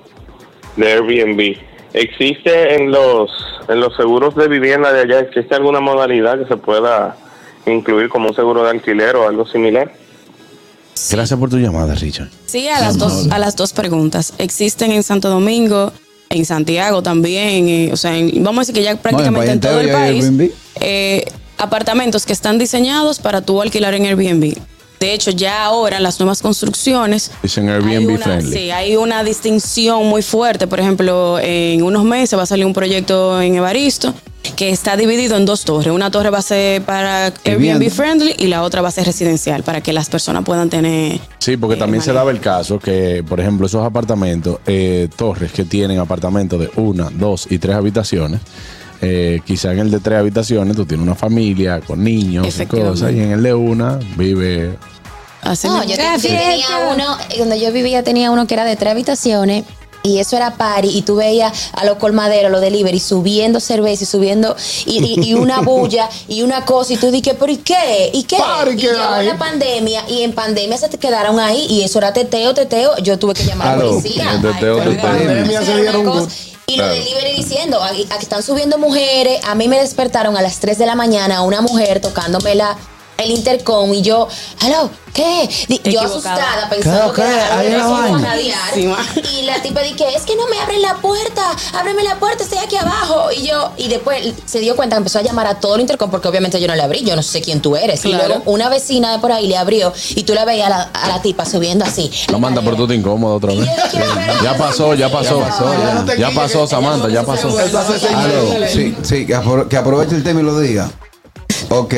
de 0.76 0.92
Airbnb. 0.92 1.56
¿Existe 1.94 2.74
en 2.74 2.90
los 2.90 3.30
en 3.68 3.80
los 3.80 3.96
seguros 3.96 4.34
de 4.34 4.48
vivienda 4.48 4.92
de 4.92 5.00
allá, 5.02 5.20
existe 5.20 5.54
alguna 5.54 5.80
modalidad 5.80 6.38
que 6.38 6.46
se 6.48 6.56
pueda 6.56 7.16
incluir 7.64 8.08
como 8.10 8.28
un 8.28 8.34
seguro 8.34 8.62
de 8.64 8.70
alquiler 8.70 9.16
o 9.16 9.26
algo 9.26 9.46
similar? 9.46 9.90
Gracias 11.10 11.38
por 11.40 11.48
tu 11.48 11.56
llamada, 11.58 11.94
Richard. 11.94 12.28
Sí, 12.44 12.68
a 12.68 12.78
las 12.80 12.98
dos, 12.98 13.28
a 13.30 13.38
las 13.38 13.56
dos 13.56 13.72
preguntas. 13.72 14.34
Existen 14.38 14.92
en 14.92 15.02
Santo 15.02 15.30
Domingo, 15.30 15.92
en 16.28 16.44
Santiago 16.44 17.02
también, 17.02 17.68
eh, 17.68 17.90
o 17.92 17.96
sea, 17.96 18.16
en- 18.18 18.42
vamos 18.44 18.58
a 18.58 18.60
decir 18.62 18.74
que 18.74 18.82
ya 18.82 18.96
prácticamente 18.96 19.50
en 19.52 19.60
todo 19.60 19.80
el 19.80 19.90
País 19.90 20.30
eh, 20.80 21.24
apartamentos 21.62 22.26
que 22.26 22.32
están 22.32 22.58
diseñados 22.58 23.18
para 23.18 23.40
tú 23.42 23.62
alquilar 23.62 23.94
en 23.94 24.04
Airbnb. 24.06 24.54
De 25.00 25.14
hecho, 25.14 25.32
ya 25.32 25.64
ahora 25.64 25.98
las 25.98 26.20
nuevas 26.20 26.42
construcciones 26.42 27.32
Dicen 27.42 27.68
hay 27.68 27.74
Airbnb 27.74 28.14
una- 28.14 28.24
friendly. 28.24 28.52
Sí, 28.56 28.70
hay 28.70 28.94
una 28.96 29.24
distinción 29.24 30.06
muy 30.06 30.22
fuerte. 30.22 30.68
Por 30.68 30.78
ejemplo, 30.78 31.38
en 31.40 31.82
unos 31.82 32.04
meses 32.04 32.38
va 32.38 32.44
a 32.44 32.46
salir 32.46 32.64
un 32.66 32.72
proyecto 32.72 33.40
en 33.42 33.56
Evaristo 33.56 34.14
que 34.54 34.70
está 34.70 34.96
dividido 34.96 35.36
en 35.36 35.44
dos 35.44 35.64
torres. 35.64 35.92
Una 35.92 36.12
torre 36.12 36.30
va 36.30 36.38
a 36.38 36.42
ser 36.42 36.82
para. 36.82 37.32
Airbnb 37.44 37.90
friendly 37.90 38.34
y 38.38 38.46
la 38.46 38.62
otra 38.62 38.80
va 38.80 38.88
a 38.88 38.92
ser 38.92 39.04
residencial 39.06 39.64
para 39.64 39.80
que 39.80 39.92
las 39.92 40.08
personas 40.08 40.44
puedan 40.44 40.70
tener. 40.70 41.18
Sí, 41.38 41.56
porque 41.56 41.74
eh, 41.74 41.78
también 41.80 42.00
se 42.02 42.12
daba 42.12 42.30
el 42.30 42.38
caso 42.38 42.78
que, 42.78 43.24
por 43.28 43.40
ejemplo, 43.40 43.66
esos 43.66 43.84
apartamentos, 43.84 44.58
eh, 44.66 45.08
torres 45.16 45.50
que 45.50 45.64
tienen 45.64 45.98
apartamentos 45.98 46.60
de 46.60 46.70
una, 46.76 47.10
dos 47.10 47.48
y 47.50 47.58
tres 47.58 47.74
habitaciones, 47.74 48.40
eh, 49.02 49.40
quizá 49.44 49.72
en 49.72 49.80
el 49.80 49.90
de 49.90 49.98
tres 50.00 50.18
habitaciones 50.20 50.76
tú 50.76 50.86
tienes 50.86 51.04
una 51.04 51.14
familia 51.16 51.80
con 51.80 52.02
niños 52.02 52.46
y 52.46 52.66
cosas, 52.66 53.12
y 53.12 53.20
en 53.20 53.32
el 53.32 53.42
de 53.42 53.52
una 53.54 53.98
vive 54.16 54.78
Así 55.42 55.66
No, 55.66 55.82
yo, 55.82 55.96
te- 55.96 56.02
yo 56.02 56.28
tenía 56.38 56.66
uno, 56.94 57.16
eh, 57.30 57.38
donde 57.40 57.58
yo 57.60 57.72
vivía 57.72 58.04
tenía 58.04 58.30
uno 58.30 58.46
que 58.46 58.54
era 58.54 58.64
de 58.64 58.76
tres 58.76 58.92
habitaciones. 58.92 59.64
Y 60.04 60.18
eso 60.18 60.36
era 60.36 60.54
party, 60.54 60.88
y 60.98 61.02
tú 61.02 61.14
veías 61.14 61.70
a 61.74 61.84
los 61.84 61.96
colmaderos, 61.98 62.50
los 62.50 62.60
delivery, 62.60 62.98
subiendo 62.98 63.60
cerveza 63.60 64.02
y 64.02 64.06
subiendo, 64.08 64.56
y, 64.84 64.98
y- 65.20 65.28
y 65.30 65.34
una 65.34 65.60
bulla, 65.62 66.08
y 66.26 66.42
una 66.42 66.64
cosa, 66.64 66.94
y 66.94 66.96
tú 66.96 67.12
dices, 67.12 67.36
pero 67.38 67.52
¿y 67.52 67.58
qué? 67.58 68.10
¿Y 68.12 68.24
qué? 68.24 68.36
Party 68.36 68.72
y 68.72 68.76
que 68.78 68.86
llegó 68.88 69.00
hay. 69.00 69.26
la 69.28 69.38
pandemia, 69.38 70.02
y 70.08 70.22
en 70.24 70.32
pandemia 70.32 70.76
se 70.76 70.88
te 70.88 70.98
quedaron 70.98 71.38
ahí, 71.38 71.66
y 71.70 71.82
eso 71.82 71.98
era 72.00 72.12
teteo, 72.12 72.52
teteo, 72.52 72.96
yo 72.98 73.16
tuve 73.16 73.34
que 73.34 73.44
llamar 73.44 73.68
a 73.68 73.76
la 73.76 73.82
policía. 73.84 74.40
teteo, 74.42 74.78
teteo. 74.82 76.28
Y 76.66 76.76
los 76.76 76.88
delivery 76.88 77.36
diciendo, 77.36 77.82
aquí, 77.82 78.06
aquí 78.10 78.22
están 78.22 78.42
subiendo 78.42 78.78
mujeres, 78.78 79.40
a 79.44 79.54
mí 79.54 79.68
me 79.68 79.78
despertaron 79.78 80.36
a 80.36 80.42
las 80.42 80.60
3 80.60 80.78
de 80.78 80.86
la 80.86 80.94
mañana 80.94 81.42
una 81.42 81.60
mujer 81.60 82.00
tocándome 82.00 82.54
la, 82.54 82.76
el 83.22 83.30
intercom 83.30 83.92
y 83.94 84.02
yo, 84.02 84.28
hello, 84.64 84.90
¿qué? 85.12 85.48
Di- 85.68 85.80
yo 85.84 86.00
asustada 86.00 86.68
pensando 86.70 87.12
¿Qué, 87.12 87.22
que 87.22 87.28
la. 87.76 88.22
Y 89.32 89.42
la 89.42 89.60
tipa 89.62 89.80
dije, 89.82 90.14
es 90.16 90.22
que 90.22 90.36
no 90.36 90.46
me 90.48 90.58
abren 90.58 90.82
la 90.82 90.96
puerta, 90.96 91.42
ábreme 91.74 92.02
la 92.02 92.16
puerta, 92.18 92.44
estoy 92.44 92.58
aquí 92.58 92.76
abajo. 92.76 93.30
Y 93.36 93.46
yo, 93.46 93.72
y 93.76 93.88
después 93.88 94.34
se 94.46 94.60
dio 94.60 94.76
cuenta 94.76 94.96
que 94.96 94.98
empezó 94.98 95.18
a 95.18 95.22
llamar 95.22 95.46
a 95.46 95.60
todo 95.60 95.74
el 95.76 95.80
intercom 95.82 96.10
porque 96.10 96.28
obviamente 96.28 96.60
yo 96.60 96.66
no 96.68 96.74
le 96.74 96.82
abrí, 96.82 97.02
yo 97.04 97.16
no 97.16 97.22
sé 97.22 97.40
quién 97.42 97.60
tú 97.60 97.76
eres. 97.76 98.00
Claro. 98.00 98.24
Y 98.24 98.28
luego 98.28 98.42
una 98.50 98.68
vecina 98.68 99.12
de 99.12 99.18
por 99.18 99.32
ahí 99.32 99.46
le 99.46 99.56
abrió 99.56 99.92
y 100.10 100.22
tú 100.24 100.34
la 100.34 100.44
veías 100.44 100.66
a 100.66 100.70
la, 100.70 100.82
a 100.92 101.08
la 101.08 101.22
tipa 101.22 101.44
subiendo 101.44 101.84
así. 101.84 102.10
Samantha, 102.30 102.60
pero 102.62 102.76
tú 102.76 102.86
te 102.86 102.94
incómodo 102.94 103.36
otra 103.36 103.52
vez. 103.54 103.66
Ya 104.42 104.56
pasó, 104.56 104.94
ya 104.94 105.10
pasó. 105.10 105.40
Ya 105.40 105.46
pasó, 105.48 105.74
ya. 105.74 106.14
Ya 106.16 106.30
pasó, 106.30 106.66
Samantha, 106.66 107.08
ya 107.08 107.22
pasó. 107.24 107.50
Sí, 108.72 108.96
sí, 109.02 109.26
que 109.26 109.34
aproveche 109.76 110.14
el 110.16 110.22
tema 110.22 110.40
y 110.40 110.44
lo 110.44 110.58
diga. 110.58 110.90
Ok. 111.68 111.94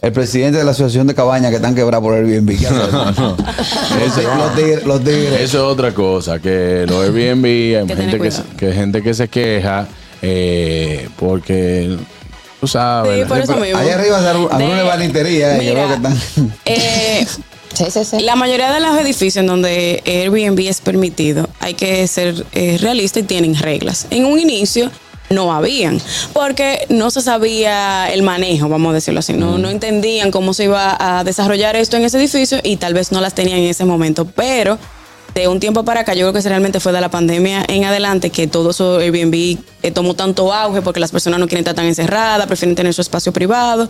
El 0.00 0.12
presidente 0.12 0.58
de 0.58 0.64
la 0.64 0.70
Asociación 0.70 1.08
de 1.08 1.14
Cabañas 1.14 1.50
que 1.50 1.56
están 1.56 1.74
quebradas 1.74 2.02
por 2.04 2.14
Airbnb. 2.14 2.50
Eso- 4.06 4.22
los 4.36 4.54
tigres. 4.54 4.84
Los 4.84 5.00
tigres. 5.02 5.32
Eso 5.40 5.58
es 5.58 5.72
otra 5.72 5.92
cosa, 5.92 6.38
que 6.38 6.84
los 6.88 7.04
Airbnb, 7.04 7.44
hay 7.44 7.88
gente 7.96 8.18
que, 8.20 8.30
se, 8.30 8.42
que 8.56 8.72
gente 8.72 9.02
que 9.02 9.12
se 9.14 9.26
queja 9.28 9.88
eh, 10.22 11.08
porque, 11.18 11.96
tú 12.60 12.68
sabes, 12.68 13.22
Sí, 13.22 13.28
por 13.28 13.38
eso 13.38 13.56
mismo. 13.56 13.76
allá 13.78 13.94
arriba 13.96 14.20
De- 14.20 14.64
una 14.66 14.82
valentería. 14.84 15.56
eh, 15.56 15.60
que 15.60 15.64
Mira, 15.70 15.86
veo 15.86 15.88
que 15.88 15.94
están. 15.94 16.18
eh, 16.64 17.26
Sí, 17.74 17.84
sí, 17.90 18.04
sí. 18.04 18.20
La 18.20 18.34
mayoría 18.34 18.72
de 18.72 18.80
los 18.80 18.98
edificios 18.98 19.36
en 19.36 19.46
donde 19.46 20.02
Airbnb 20.06 20.58
es 20.68 20.80
permitido, 20.80 21.48
hay 21.60 21.74
que 21.74 22.06
ser 22.08 22.44
eh, 22.52 22.78
realista 22.80 23.20
y 23.20 23.24
tienen 23.24 23.54
reglas. 23.56 24.06
En 24.10 24.24
un 24.24 24.38
inicio, 24.40 24.90
no 25.30 25.52
habían, 25.52 26.00
porque 26.32 26.86
no 26.88 27.10
se 27.10 27.20
sabía 27.20 28.12
el 28.12 28.22
manejo, 28.22 28.68
vamos 28.68 28.90
a 28.90 28.94
decirlo 28.94 29.20
así, 29.20 29.34
no, 29.34 29.58
no 29.58 29.70
entendían 29.70 30.30
cómo 30.30 30.54
se 30.54 30.64
iba 30.64 30.96
a 30.98 31.24
desarrollar 31.24 31.76
esto 31.76 31.96
en 31.96 32.04
ese 32.04 32.18
edificio 32.18 32.58
y 32.62 32.76
tal 32.76 32.94
vez 32.94 33.12
no 33.12 33.20
las 33.20 33.34
tenían 33.34 33.58
en 33.58 33.68
ese 33.68 33.84
momento, 33.84 34.24
pero 34.24 34.78
de 35.34 35.46
un 35.46 35.60
tiempo 35.60 35.84
para 35.84 36.00
acá, 36.00 36.14
yo 36.14 36.30
creo 36.30 36.42
que 36.42 36.48
realmente 36.48 36.80
fue 36.80 36.92
de 36.92 37.00
la 37.00 37.10
pandemia 37.10 37.64
en 37.68 37.84
adelante 37.84 38.30
que 38.30 38.46
todo 38.46 38.70
eso 38.70 38.98
Airbnb 38.98 39.58
eh, 39.82 39.90
tomó 39.90 40.14
tanto 40.14 40.52
auge 40.52 40.82
porque 40.82 41.00
las 41.00 41.12
personas 41.12 41.38
no 41.38 41.46
quieren 41.46 41.60
estar 41.60 41.74
tan 41.74 41.86
encerradas, 41.86 42.46
prefieren 42.46 42.74
tener 42.74 42.94
su 42.94 43.02
espacio 43.02 43.32
privado. 43.32 43.88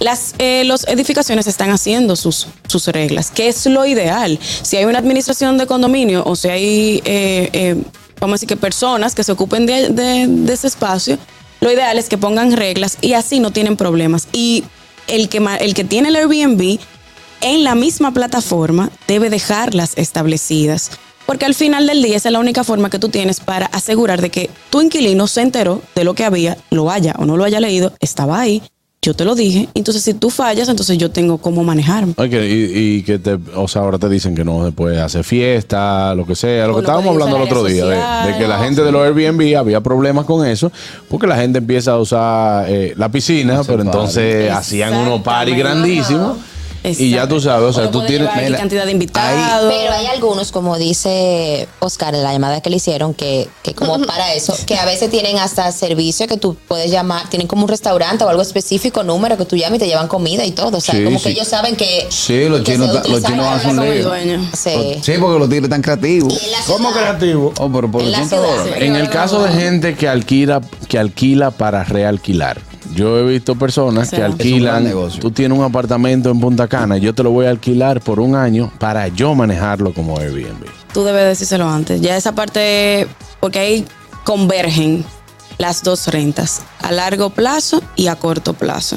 Las 0.00 0.34
eh, 0.38 0.64
los 0.64 0.86
edificaciones 0.88 1.46
están 1.46 1.70
haciendo 1.70 2.16
sus, 2.16 2.48
sus 2.66 2.88
reglas, 2.88 3.30
que 3.30 3.48
es 3.48 3.64
lo 3.66 3.86
ideal. 3.86 4.38
Si 4.62 4.76
hay 4.76 4.84
una 4.86 4.98
administración 4.98 5.56
de 5.56 5.66
condominio 5.66 6.24
o 6.26 6.34
si 6.34 6.48
hay, 6.48 7.02
eh, 7.04 7.48
eh, 7.52 7.76
vamos 8.20 8.34
a 8.34 8.36
decir 8.36 8.48
que 8.48 8.56
personas 8.56 9.14
que 9.14 9.24
se 9.24 9.32
ocupen 9.32 9.66
de, 9.66 10.52
ese 10.52 10.66
espacio, 10.66 11.18
lo 11.60 11.72
ideal 11.72 11.98
es 11.98 12.08
que 12.08 12.18
pongan 12.18 12.52
reglas 12.52 12.98
y 13.00 13.14
así 13.14 13.40
no 13.40 13.50
tienen 13.50 13.76
problemas. 13.76 14.28
Y 14.32 14.64
el 15.06 15.28
que, 15.28 15.38
el 15.60 15.74
que 15.74 15.84
tiene 15.84 16.08
el 16.08 16.16
Airbnb 16.16 16.78
en 17.40 17.64
la 17.64 17.74
misma 17.74 18.12
plataforma 18.12 18.90
debe 19.06 19.30
dejarlas 19.30 19.92
establecidas. 19.96 20.90
Porque 21.26 21.46
al 21.46 21.54
final 21.54 21.86
del 21.86 22.02
día 22.02 22.16
esa 22.16 22.28
es 22.28 22.32
la 22.32 22.38
única 22.38 22.64
forma 22.64 22.90
que 22.90 22.98
tú 22.98 23.08
tienes 23.08 23.40
para 23.40 23.66
asegurar 23.66 24.20
de 24.20 24.30
que 24.30 24.50
tu 24.70 24.82
inquilino 24.82 25.26
se 25.26 25.40
enteró 25.40 25.80
de 25.94 26.04
lo 26.04 26.14
que 26.14 26.24
había, 26.24 26.58
lo 26.70 26.90
haya 26.90 27.14
o 27.18 27.24
no 27.24 27.36
lo 27.36 27.44
haya 27.44 27.60
leído, 27.60 27.94
estaba 28.00 28.40
ahí, 28.40 28.62
yo 29.04 29.12
te 29.12 29.26
lo 29.26 29.34
dije. 29.34 29.68
Entonces 29.74 30.02
si 30.02 30.14
tú 30.14 30.30
fallas, 30.30 30.68
entonces 30.68 30.96
yo 30.96 31.10
tengo 31.10 31.36
cómo 31.36 31.62
manejarme. 31.62 32.12
Ok, 32.16 32.32
y, 32.32 32.96
y 32.96 33.02
que 33.02 33.18
te, 33.18 33.38
o 33.54 33.68
sea, 33.68 33.82
ahora 33.82 33.98
te 33.98 34.08
dicen 34.08 34.34
que 34.34 34.44
no 34.44 34.64
se 34.64 34.72
puede 34.72 34.98
hacer 35.00 35.24
fiesta, 35.24 36.14
lo 36.14 36.24
que 36.26 36.34
sea, 36.34 36.66
lo 36.66 36.72
O 36.72 36.76
que 36.76 36.80
estábamos 36.80 37.12
hablando 37.12 37.36
el 37.36 37.42
otro 37.42 37.64
día, 37.64 37.84
de, 37.84 38.32
de 38.32 38.38
que 38.38 38.48
la 38.48 38.58
gente 38.60 38.82
de 38.82 38.90
los 38.90 39.02
Airbnb 39.04 39.58
había 39.58 39.82
problemas 39.82 40.24
con 40.24 40.46
eso, 40.46 40.72
porque 41.10 41.26
la 41.26 41.36
gente 41.36 41.58
empieza 41.58 41.92
a 41.92 41.98
usar 41.98 42.64
eh, 42.70 42.94
la 42.96 43.10
piscina, 43.10 43.60
pero 43.66 43.82
entonces 43.82 44.50
hacían 44.50 44.94
unos 44.94 45.20
party 45.20 45.52
Exactamente. 45.52 46.53
Y 46.84 47.10
ya 47.10 47.26
tú 47.26 47.40
sabes, 47.40 47.70
o 47.70 47.72
sea, 47.72 47.84
no 47.84 47.90
tú 47.90 48.02
tienes... 48.04 48.28
mira, 48.36 48.58
cantidad 48.58 48.84
de 48.84 48.92
invitados. 48.92 49.72
Pero 49.72 49.92
hay 49.94 50.06
algunos, 50.06 50.52
como 50.52 50.76
dice 50.76 51.66
Oscar 51.80 52.14
en 52.14 52.22
la 52.22 52.32
llamada 52.32 52.60
que 52.60 52.68
le 52.68 52.76
hicieron, 52.76 53.14
que, 53.14 53.48
que 53.62 53.74
como 53.74 53.98
para 54.06 54.34
eso, 54.34 54.54
que 54.66 54.76
a 54.76 54.84
veces 54.84 55.10
tienen 55.10 55.38
hasta 55.38 55.70
servicio 55.72 56.26
que 56.26 56.36
tú 56.36 56.56
puedes 56.68 56.90
llamar, 56.90 57.28
tienen 57.30 57.46
como 57.48 57.62
un 57.62 57.68
restaurante 57.68 58.24
o 58.24 58.28
algo 58.28 58.42
específico, 58.42 59.02
número 59.02 59.36
que 59.38 59.44
tú 59.46 59.56
llamas 59.56 59.76
y 59.76 59.80
te 59.80 59.86
llevan 59.86 60.08
comida 60.08 60.44
y 60.44 60.50
todo. 60.50 60.76
O 60.76 60.80
sea, 60.80 60.94
Sí, 60.94 61.04
como 61.04 61.18
sí. 61.18 61.24
que 61.24 61.30
ellos 61.30 61.48
saben 61.48 61.74
que. 61.76 62.06
Sí, 62.10 62.48
los 62.48 62.60
que 62.60 62.72
chinos, 62.72 63.08
los 63.08 63.22
chinos 63.22 63.46
hacen 63.46 63.80
lío. 63.80 64.10
Sí. 64.54 64.98
Sí, 65.02 65.12
porque 65.20 65.38
los 65.38 65.48
tigres 65.48 65.64
están 65.64 65.80
creativos. 65.82 66.38
¿Cómo 66.66 66.90
ciudad- 66.92 67.16
creativo? 67.16 67.52
Oh, 67.58 67.70
pero 67.72 67.90
por 67.90 68.02
En 68.02 68.12
la 68.12 68.18
200 68.20 68.46
ciudad. 68.46 68.64
dólares. 68.64 68.82
En 68.84 68.96
el 68.96 69.08
caso 69.08 69.42
de 69.42 69.52
gente 69.52 69.94
que 69.96 70.08
alquila, 70.08 70.60
que 70.88 70.98
alquila 70.98 71.50
para 71.50 71.82
realquilar. 71.84 72.60
Yo 72.94 73.18
he 73.18 73.24
visto 73.24 73.56
personas 73.56 74.10
que 74.10 74.22
alquilan. 74.22 74.90
Tú 75.20 75.30
tienes 75.30 75.58
un 75.58 75.64
apartamento 75.64 76.30
en 76.30 76.40
Punta 76.40 76.68
Cana, 76.68 76.96
yo 76.96 77.14
te 77.14 77.22
lo 77.22 77.30
voy 77.30 77.46
a 77.46 77.50
alquilar 77.50 78.00
por 78.00 78.20
un 78.20 78.34
año 78.36 78.72
para 78.78 79.08
yo 79.08 79.34
manejarlo 79.34 79.92
como 79.92 80.18
Airbnb. 80.18 80.64
Tú 80.92 81.02
debes 81.04 81.24
decírselo 81.26 81.68
antes. 81.68 82.00
Ya 82.00 82.16
esa 82.16 82.32
parte, 82.34 83.06
porque 83.40 83.58
ahí 83.58 83.86
convergen 84.24 85.04
las 85.58 85.82
dos 85.82 86.06
rentas, 86.08 86.62
a 86.80 86.92
largo 86.92 87.30
plazo 87.30 87.82
y 87.96 88.06
a 88.08 88.16
corto 88.16 88.54
plazo. 88.54 88.96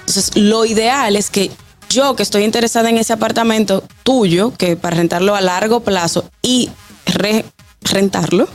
Entonces, 0.00 0.36
lo 0.36 0.64
ideal 0.64 1.16
es 1.16 1.30
que 1.30 1.50
yo 1.90 2.16
que 2.16 2.22
estoy 2.22 2.44
interesada 2.44 2.90
en 2.90 2.98
ese 2.98 3.12
apartamento 3.14 3.82
tuyo, 4.02 4.52
que 4.56 4.76
para 4.76 4.96
rentarlo 4.96 5.34
a 5.34 5.40
largo 5.40 5.80
plazo 5.80 6.24
y 6.42 6.70
re- 7.06 7.44
rentarlo, 7.82 8.46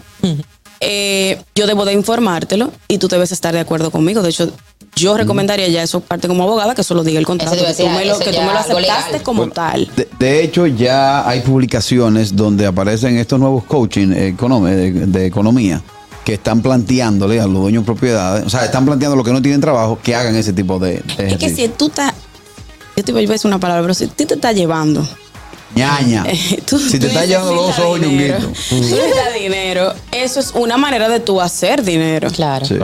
eh, 0.80 1.42
yo 1.56 1.66
debo 1.68 1.86
de 1.86 1.94
informártelo 1.94 2.72
y 2.88 2.98
tú 2.98 3.08
debes 3.08 3.32
estar 3.32 3.54
de 3.54 3.60
acuerdo 3.62 3.90
conmigo. 3.92 4.22
De 4.22 4.30
hecho, 4.30 4.52
yo 4.96 5.18
recomendaría 5.18 5.68
ya 5.70 5.82
eso 5.84 6.00
parte 6.02 6.28
como 6.28 6.44
abogada, 6.44 6.76
que 6.76 6.82
eso 6.82 6.94
lo 6.94 7.04
diga 7.04 7.20
el 7.20 7.26
contrato, 7.26 7.56
que 7.58 7.74
tú 7.74 7.88
me 7.90 8.06
lo, 8.06 8.12
eso 8.14 8.20
que 8.20 8.30
tú 8.32 8.36
ya 8.38 8.42
me 8.42 8.54
lo 8.54 8.60
algo 8.60 8.78
aceptaste 8.78 9.12
legal. 9.12 9.24
como 9.24 9.48
tal. 9.50 9.90
De, 9.96 10.08
de 10.20 10.44
hecho, 10.44 10.68
ya 10.68 11.28
hay 11.28 11.42
publicaciones 11.42 12.36
donde 12.36 12.66
aparecen 12.66 13.18
estos 13.18 13.40
nuevos 13.40 13.64
coaching 13.64 14.10
econom- 14.10 14.66
de, 14.66 14.92
de 14.92 15.26
economía 15.26 15.82
que 16.24 16.36
están 16.36 16.62
planteándole 16.62 17.40
a 17.42 17.48
los 17.48 17.62
dueños 17.64 17.84
de 17.84 17.86
propiedades, 17.86 18.46
o 18.46 18.50
sea, 18.50 18.64
están 18.66 18.86
planteando 18.86 19.16
los 19.18 19.26
que 19.26 19.34
no 19.34 19.42
tienen 19.42 19.60
trabajo 19.60 20.00
que 20.02 20.16
hagan 20.16 20.36
ese 20.36 20.54
tipo 20.54 20.80
de, 20.80 21.02
de 21.18 21.28
Es 21.28 21.38
que 21.38 21.50
si 21.50 21.68
tú 21.68 21.88
estás, 21.88 22.14
yo 22.96 23.04
te 23.04 23.12
voy 23.12 23.26
a 23.26 23.28
decir 23.28 23.48
una 23.48 23.60
palabra, 23.60 23.82
pero 23.82 23.94
si 23.94 24.08
tú 24.08 24.26
te 24.26 24.36
estás 24.36 24.56
llevando, 24.56 25.06
ñaña. 25.76 26.24
eh, 26.28 26.62
tú- 26.66 26.80
si 26.80 26.94
te 27.00 27.00
tú 27.00 27.08
está 27.08 27.26
llevando 27.26 27.54
los 27.54 27.80
ojos 27.80 28.00
necesitas 28.80 29.34
dinero, 29.40 29.94
eso 30.12 30.40
es 30.40 30.52
una 30.56 30.78
manera 30.78 31.10
de 31.10 31.20
tú 31.20 31.42
hacer 31.42 31.84
dinero. 31.84 32.30
Claro. 32.32 32.66
Sí. 32.66 32.76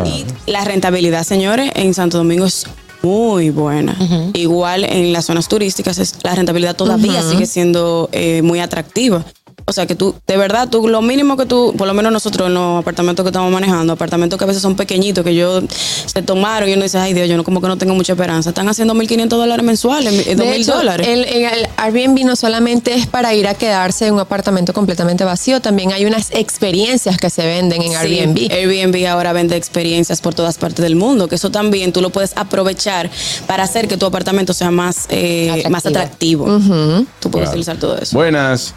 Y 0.46 0.51
la 0.51 0.63
rentabilidad, 0.65 1.24
señores, 1.24 1.72
en 1.75 1.93
Santo 1.93 2.17
Domingo 2.17 2.46
es 2.46 2.65
muy 3.01 3.50
buena. 3.50 3.96
Igual 4.34 4.84
en 4.84 5.13
las 5.13 5.25
zonas 5.25 5.48
turísticas, 5.48 5.98
es- 6.00 6.15
la 6.24 6.36
rentabilidad 6.36 6.75
todavía 6.75 7.22
sigue 7.31 7.46
siendo 7.46 8.10
eh, 8.12 8.41
muy 8.41 8.60
atractiva. 8.60 9.24
O 9.69 9.73
sea 9.73 9.85
que 9.85 9.95
tú, 9.95 10.15
de 10.25 10.35
verdad, 10.35 10.67
tú 10.67 10.88
lo 10.88 11.01
mínimo 11.03 11.38
que 11.38 11.45
tú, 11.45 11.75
por 11.77 11.88
lo 11.88 11.93
menos 11.93 12.11
nosotros 12.11 12.47
en 12.47 12.55
los 12.55 12.79
apartamentos 12.79 13.23
que 13.23 13.29
estamos 13.29 13.51
manejando, 13.51 13.93
apartamentos 13.93 14.38
que 14.39 14.43
a 14.43 14.47
veces 14.47 14.63
son 14.63 14.75
pequeñitos, 14.75 15.23
que 15.23 15.35
yo 15.35 15.61
se 16.07 16.23
tomaron 16.23 16.67
y 16.67 16.73
uno 16.73 16.81
dice, 16.83 16.97
ay 16.97 17.13
Dios, 17.13 17.29
yo 17.29 17.38
no 17.38 17.43
como 17.43 17.61
que 17.61 17.67
no 17.67 17.77
tengo 17.77 17.93
mucha 17.93 18.13
esperanza. 18.13 18.49
Están 18.49 18.67
haciendo 18.67 18.95
1.500 18.95 19.27
dólares 19.27 19.63
mensuales, 19.63 20.27
eh, 20.27 20.35
2.000 20.35 20.38
De 20.38 20.55
hecho, 20.55 20.75
dólares. 20.75 21.07
El, 21.07 21.23
en 21.25 21.45
el 21.45 21.67
Airbnb 21.77 22.25
no 22.25 22.35
solamente 22.35 22.95
es 22.95 23.05
para 23.05 23.33
ir 23.35 23.47
a 23.47 23.53
quedarse 23.53 24.07
en 24.07 24.15
un 24.15 24.19
apartamento 24.21 24.73
completamente 24.73 25.23
vacío, 25.23 25.61
también 25.61 25.91
hay 25.91 26.05
unas 26.05 26.31
experiencias 26.31 27.17
que 27.17 27.29
se 27.29 27.45
venden 27.45 27.83
en 27.83 27.89
Sí, 27.91 27.95
Airbnb. 27.95 28.51
Airbnb 28.51 29.07
ahora 29.07 29.33
vende 29.33 29.55
experiencias 29.55 30.19
por 30.19 30.33
todas 30.33 30.57
partes 30.57 30.81
del 30.83 30.95
mundo, 30.95 31.27
que 31.27 31.35
eso 31.35 31.51
también 31.51 31.93
tú 31.93 32.01
lo 32.01 32.09
puedes 32.09 32.31
aprovechar 32.35 33.09
para 33.45 33.63
hacer 33.63 33.88
que 33.88 33.97
tu 33.97 34.07
apartamento 34.07 34.53
sea 34.53 34.71
más, 34.71 35.05
eh, 35.09 35.49
Atractivo. 35.51 35.69
más 35.69 35.85
atractivo. 35.85 37.05
Tú 37.19 37.29
puedes 37.29 37.49
utilizar 37.49 37.77
todo 37.77 37.97
eso. 37.99 38.17
Buenas. 38.17 38.73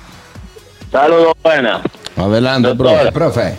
Saludos, 0.93 1.33
buenas. 1.43 1.81
Adelante, 2.17 2.69
Doctor. 2.75 3.13
profe. 3.13 3.55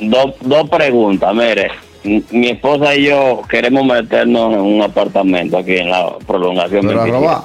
Dos 0.00 0.70
preguntas, 0.70 1.34
mire. 1.34 1.70
Mi 2.04 2.48
esposa 2.48 2.94
y 2.96 3.04
yo 3.04 3.42
queremos 3.48 3.84
meternos 3.84 4.52
en 4.54 4.60
un 4.60 4.82
apartamento 4.82 5.58
aquí 5.58 5.76
en 5.76 5.90
la 5.90 6.16
prolongación. 6.26 6.86
pero 6.86 7.00
a 7.00 7.04
27. 7.04 7.12
robar. 7.12 7.42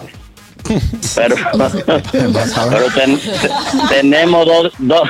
Pero, 1.15 1.36
Vas 2.33 2.57
a 2.57 2.69
pero 2.69 2.86
ten- 2.93 3.19
te- 3.19 3.95
tenemos 3.95 4.45
dos, 4.45 4.71
dos 4.79 5.09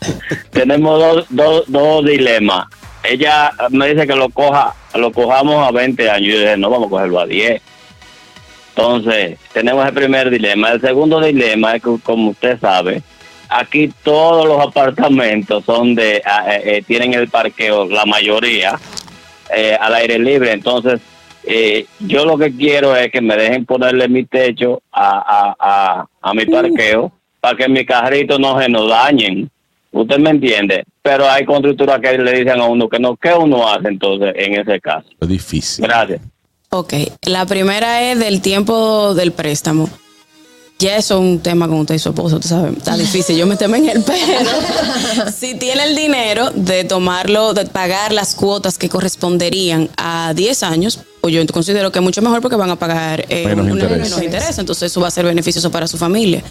tenemos 0.50 0.98
dos, 0.98 1.26
dos, 1.30 1.64
dos 1.68 2.04
dilemas. 2.04 2.66
Ella 3.04 3.52
me 3.70 3.88
dice 3.94 4.06
que 4.06 4.14
lo 4.16 4.28
coja, 4.30 4.74
lo 4.94 5.12
cojamos 5.12 5.66
a 5.66 5.70
20 5.70 6.10
años. 6.10 6.28
Yo 6.34 6.40
dije, 6.40 6.56
no, 6.56 6.68
vamos 6.68 6.88
a 6.88 6.90
cogerlo 6.90 7.20
a 7.20 7.26
10. 7.26 7.62
Entonces, 8.76 9.38
tenemos 9.52 9.86
el 9.86 9.94
primer 9.94 10.28
dilema. 10.30 10.70
El 10.72 10.80
segundo 10.80 11.20
dilema 11.20 11.76
es 11.76 11.82
que, 11.82 11.96
como 12.02 12.30
usted 12.30 12.58
sabe, 12.60 13.02
aquí 13.48 13.92
todos 14.02 14.46
los 14.46 14.60
apartamentos 14.60 15.64
son 15.64 15.94
de, 15.94 16.22
ah, 16.24 16.44
eh, 16.54 16.62
eh, 16.64 16.82
tienen 16.86 17.14
el 17.14 17.28
parqueo, 17.28 17.86
la 17.86 18.04
mayoría, 18.04 18.78
eh, 19.54 19.76
al 19.80 19.94
aire 19.94 20.18
libre. 20.18 20.52
Entonces, 20.52 21.00
eh, 21.44 21.86
yo 22.00 22.24
lo 22.24 22.36
que 22.36 22.54
quiero 22.54 22.94
es 22.94 23.10
que 23.10 23.20
me 23.20 23.36
dejen 23.36 23.64
ponerle 23.64 24.08
mi 24.08 24.24
techo 24.24 24.82
a, 24.92 25.08
a, 25.18 25.56
a, 25.58 26.06
a 26.20 26.34
mi 26.34 26.44
parqueo 26.46 27.12
para 27.40 27.56
que 27.56 27.68
mis 27.68 27.86
carritos 27.86 28.38
no 28.38 28.60
se 28.60 28.68
nos 28.68 28.88
dañen. 28.88 29.50
Usted 29.90 30.18
me 30.18 30.30
entiende, 30.30 30.84
pero 31.00 31.28
hay 31.28 31.46
constructoras 31.46 32.00
que 32.00 32.18
le 32.18 32.32
dicen 32.32 32.60
a 32.60 32.66
uno 32.66 32.88
que 32.88 32.98
no, 32.98 33.16
¿qué 33.16 33.32
uno 33.32 33.66
hace 33.66 33.88
entonces 33.88 34.34
en 34.36 34.60
ese 34.60 34.78
caso? 34.80 35.08
Es 35.18 35.28
difícil. 35.28 35.86
Gracias. 35.86 36.20
Ok, 36.70 36.92
la 37.22 37.46
primera 37.46 38.10
es 38.10 38.18
del 38.18 38.42
tiempo 38.42 39.14
del 39.14 39.32
préstamo. 39.32 39.88
Ya 40.80 40.96
eso 40.96 41.14
es 41.14 41.20
un 41.20 41.40
tema 41.40 41.66
con 41.66 41.80
usted 41.80 41.96
y 41.96 41.98
su 41.98 42.10
esposo, 42.10 42.36
usted 42.36 42.50
sabe, 42.50 42.70
está 42.76 42.96
difícil, 42.96 43.36
yo 43.36 43.46
me 43.48 43.56
temo 43.56 43.74
en 43.74 43.88
el 43.88 44.00
pelo. 44.04 44.48
si 45.36 45.54
tiene 45.56 45.82
el 45.82 45.96
dinero 45.96 46.50
de 46.54 46.84
tomarlo, 46.84 47.52
de 47.52 47.66
pagar 47.66 48.12
las 48.12 48.36
cuotas 48.36 48.78
que 48.78 48.88
corresponderían 48.88 49.90
a 49.96 50.32
10 50.36 50.62
años, 50.62 51.00
pues 51.20 51.34
yo 51.34 51.44
considero 51.48 51.90
que 51.90 51.98
es 51.98 52.02
mucho 52.04 52.22
mejor 52.22 52.40
porque 52.42 52.54
van 52.54 52.70
a 52.70 52.76
pagar 52.76 53.26
eh, 53.28 53.44
Menos 53.46 53.66
un- 53.66 53.72
interés. 53.72 53.98
menos 53.98 54.22
interés, 54.22 54.58
entonces 54.60 54.92
eso 54.92 55.00
va 55.00 55.08
a 55.08 55.10
ser 55.10 55.24
beneficioso 55.24 55.68
para 55.72 55.88
su 55.88 55.98
familia. 55.98 56.44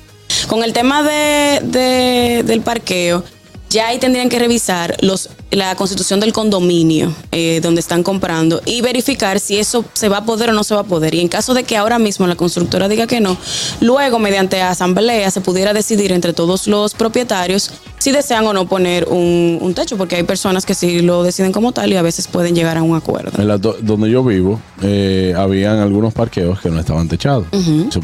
Con 0.49 0.61
el 0.61 0.73
tema 0.73 1.03
de, 1.03 1.61
de- 1.63 2.43
del 2.45 2.59
parqueo, 2.59 3.23
ya 3.69 3.87
ahí 3.87 3.97
tendrían 3.99 4.29
que 4.29 4.39
revisar 4.39 4.95
los, 5.01 5.29
la 5.51 5.75
constitución 5.75 6.19
del 6.19 6.31
condominio 6.33 7.13
eh, 7.31 7.59
donde 7.61 7.81
están 7.81 8.01
comprando 8.03 8.61
y 8.65 8.81
verificar 8.81 9.39
si 9.39 9.57
eso 9.57 9.83
se 9.93 10.07
va 10.09 10.17
a 10.17 10.25
poder 10.25 10.49
o 10.51 10.53
no 10.53 10.63
se 10.63 10.73
va 10.73 10.81
a 10.81 10.85
poder. 10.85 11.13
Y 11.15 11.19
en 11.19 11.27
caso 11.27 11.53
de 11.53 11.63
que 11.63 11.75
ahora 11.75 11.99
mismo 11.99 12.27
la 12.27 12.35
constructora 12.35 12.87
diga 12.87 13.07
que 13.07 13.19
no, 13.19 13.37
luego 13.81 14.19
mediante 14.19 14.61
asamblea 14.61 15.29
se 15.31 15.41
pudiera 15.41 15.73
decidir 15.73 16.11
entre 16.11 16.33
todos 16.33 16.67
los 16.67 16.93
propietarios 16.93 17.71
si 17.99 18.11
desean 18.11 18.45
o 18.45 18.53
no 18.53 18.67
poner 18.69 19.05
un, 19.09 19.57
un 19.59 19.73
techo, 19.73 19.97
porque 19.97 20.15
hay 20.17 20.23
personas 20.23 20.65
que 20.65 20.75
sí 20.75 21.01
lo 21.01 21.23
deciden 21.23 21.51
como 21.51 21.71
tal 21.71 21.91
y 21.91 21.95
a 21.97 22.01
veces 22.03 22.27
pueden 22.27 22.55
llegar 22.55 22.77
a 22.77 22.83
un 22.83 22.95
acuerdo. 22.95 23.31
En 23.41 23.47
la 23.47 23.57
do- 23.57 23.75
donde 23.81 24.09
yo 24.11 24.23
vivo, 24.23 24.61
eh, 24.83 25.33
habían 25.35 25.79
algunos 25.79 26.13
parqueos 26.13 26.59
que 26.61 26.69
no 26.69 26.79
estaban 26.79 27.07
techados. 27.07 27.47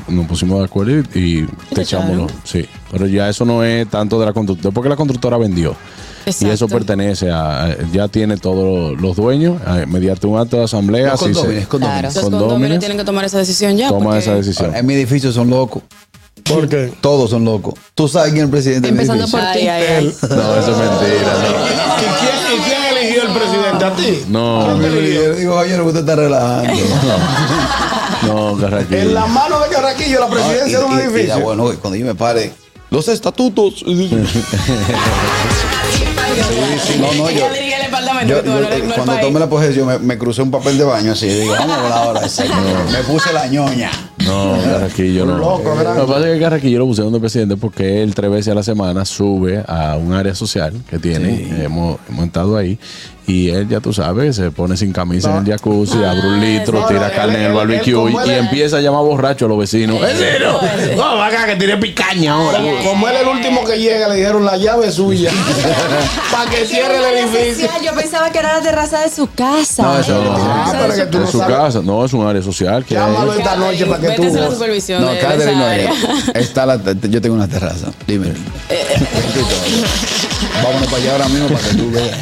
Nos 0.08 0.27
pusimos 0.27 0.60
de 0.60 0.65
acuerdo 0.65 1.03
y, 1.13 1.20
y 1.20 1.48
los, 2.17 2.32
sí, 2.43 2.65
Pero 2.93 3.07
ya 3.07 3.27
eso 3.27 3.43
no 3.43 3.63
es 3.63 3.89
tanto 3.89 4.19
de 4.19 4.27
la 4.27 4.31
constructora, 4.33 4.71
porque 4.73 4.88
la 4.89 4.95
constructora 4.95 5.38
vendió. 5.38 5.75
Y 6.25 6.29
eso 6.29 6.47
Exacto. 6.47 6.67
pertenece 6.75 7.29
a, 7.31 7.75
ya 7.91 8.07
tiene 8.07 8.38
todos 8.38 8.97
los 9.01 9.15
dueños, 9.17 9.62
a- 9.65 9.85
mediante 9.85 10.25
un 10.27 10.39
acto 10.39 10.55
de 10.57 10.63
asamblea. 10.63 11.12
Los 11.12 11.19
condóminos, 11.19 11.67
condóminos. 11.67 12.13
Los 12.15 12.23
condóminos, 12.23 12.79
tienen 12.79 12.97
que 12.97 13.03
tomar 13.03 13.25
esa 13.25 13.39
decisión 13.39 13.75
ya. 13.75 13.89
toma 13.89 14.05
porque- 14.05 14.19
esa 14.19 14.35
decisión. 14.35 14.73
En 14.73 14.85
mi 14.85 14.93
edificio 14.93 15.33
son 15.33 15.50
locos. 15.50 15.83
¿Por 16.45 16.69
qué? 16.69 16.93
Todos 17.01 17.29
son 17.31 17.43
locos. 17.45 17.73
¿Tú 17.95 18.07
sabes 18.07 18.31
quién 18.31 18.43
es 18.43 18.45
el 18.45 18.51
presidente 18.51 18.88
de 18.88 18.93
mi 18.93 19.00
Empezando 19.01 19.23
edificio? 19.23 19.39
por 19.39 19.53
ti. 19.53 19.67
Ay, 19.67 19.67
ay, 19.67 19.83
ay. 19.97 20.05
No, 20.29 20.55
eso 20.55 20.71
es 20.71 20.77
mentira. 20.77 21.33
¿Y 22.00 22.03
quién, 22.19 22.59
y 22.59 22.63
quién 22.63 22.97
eligió 22.97 23.23
el 23.23 23.33
presidente? 23.33 23.85
¿A 23.85 23.95
ti? 23.95 24.23
No, 24.29 24.67
Yo 24.67 24.77
no, 24.77 25.35
digo, 25.38 25.55
oye, 25.55 25.81
usted 25.81 26.00
está 26.00 26.15
relajando. 26.15 26.73
no, 28.27 28.57
Carraquillo. 28.57 28.97
En 29.01 29.13
la 29.13 29.25
mano 29.25 29.59
de 29.59 29.69
Carraquillo, 29.69 30.19
la 30.19 30.29
presidencia 30.29 30.79
de 30.79 30.85
un 30.85 30.91
Y- 30.93 30.95
y- 30.95 30.97
y 30.97 31.01
edificio. 31.03 31.39
bueno, 31.41 31.69
cuando 31.81 31.97
yo 31.97 32.05
me 32.05 32.15
pare, 32.15 32.53
los 32.93 33.07
estatutos. 33.07 33.83
No, 37.00 37.12
no, 37.13 37.29
yo. 37.29 37.47
Yo- 38.27 38.43
yo- 38.43 38.85
cuando 38.95 39.05
país. 39.05 39.21
tomé 39.21 39.39
la 39.39 39.50
posesión, 39.50 39.88
me, 39.88 40.00
me 40.00 40.17
crucé 40.17 40.41
un 40.41 40.50
papel 40.51 40.77
de 40.77 40.83
baño 40.83 41.12
así. 41.12 41.27
Digo, 41.27 41.53
vamos 41.53 41.71
a 41.77 41.81
hablar 41.83 41.97
ahora. 42.00 42.21
Me 42.91 43.00
puse 43.03 43.33
la 43.33 43.47
ñoña. 43.47 43.91
No, 44.25 44.58
Carraquillo 44.63 45.25
no. 45.25 45.38
Loco. 45.38 45.75
Lo 45.75 46.06
que 46.06 46.13
pasa 46.13 46.27
es 46.27 46.34
que 46.34 46.39
Carraquillo 46.39 46.80
lo 46.80 46.88
pusieron 46.88 47.13
de 47.13 47.20
presidente 47.20 47.58
porque 47.58 48.03
él 48.03 48.13
tres 48.15 48.32
veces 48.32 48.51
a 48.51 48.56
la 48.56 48.63
semana 48.63 49.06
sube 49.06 49.63
a 49.68 49.98
un 49.98 50.13
área 50.13 50.36
social 50.36 50.74
que 50.89 51.00
tiene. 51.00 51.63
Hemos, 51.63 52.00
hemos 52.10 52.25
estado 52.25 52.58
ahí. 52.58 52.77
Y 53.25 53.50
él, 53.50 53.70
ya 53.70 53.80
tú 53.80 53.94
sabes, 53.94 54.36
se 54.36 54.51
pone 54.51 54.75
sin 54.75 54.92
camisa 54.92 55.32
en 55.32 55.46
el 55.46 55.51
jacuzzi, 55.53 56.03
abre 56.03 56.27
un 56.27 56.42
litro, 56.42 56.82
no, 56.82 56.88
tira 56.88 57.10
carne 57.10 57.36
en 57.36 57.44
el 57.44 57.53
barbecue 57.53 58.12
y, 58.12 58.30
empieza 58.32 58.77
a 58.77 58.82
llamar 58.82 59.01
borracho 59.03 59.46
a 59.46 59.48
los 59.48 59.58
vecinos. 59.58 59.98
¿En 60.03 60.18
serio? 60.18 60.60
No, 60.98 61.24
acá 61.24 61.46
que 61.46 61.56
tiene 61.56 61.77
picaña 61.77 62.34
ahora. 62.34 62.60
Como, 62.84 63.08
él 63.08 63.15
es 63.15 63.22
el 63.22 63.27
último 63.30 63.63
que 63.63 63.80
llega, 63.80 64.10
le 64.10 64.15
dijeron 64.15 64.44
la 64.44 64.58
llave 64.58 64.92
suya. 64.92 65.32
Para 66.32 66.51
que 66.51 66.65
cierre 66.65 66.98
el 66.98 67.18
edificio. 67.18 67.70
Yo 67.82 67.94
pensaba 67.96 68.30
que 68.30 68.39
era 68.39 68.58
la 68.58 68.62
terraza 68.62 69.00
de 69.00 69.10
su 69.10 69.30
casa. 69.34 69.84
No, 69.84 70.00
eso 70.00 70.22
no. 70.22 70.36
Ah, 70.36 70.74
pero 70.82 70.94
que 70.94 71.06
tú 71.06 71.20
no 71.20 71.25
En 71.25 71.32
su 71.32 71.38
sabes. 71.39 71.56
casa, 71.56 71.82
no, 71.82 72.03
es 72.03 72.12
un 72.12 72.27
área 72.27 72.42
social 72.42 72.84
que 72.84 72.96
Llámalo 72.96 73.34
esta 73.34 73.56
noche 73.56 73.86
para 73.86 74.01
que 74.01 74.12
tú. 74.15 74.24
Vete 74.24 74.38
a 74.38 74.41
la 74.41 74.51
supervisión 74.51 75.01
No, 75.01 75.12
de, 75.12 75.20
Catherine 75.20 75.55
no 75.55 75.70
es. 75.70 75.89
Está 76.36 76.65
la, 76.65 76.79
yo 77.10 77.22
tengo 77.22 77.36
una 77.36 77.48
terraza. 77.48 77.91
Dime. 78.08 78.34
Vámonos 80.63 80.88
para 80.88 81.03
allá 81.03 81.12
ahora 81.13 81.29
mismo 81.29 81.48
para 81.48 81.67
que 81.67 81.75
tú 81.75 81.91
veas. 81.91 82.17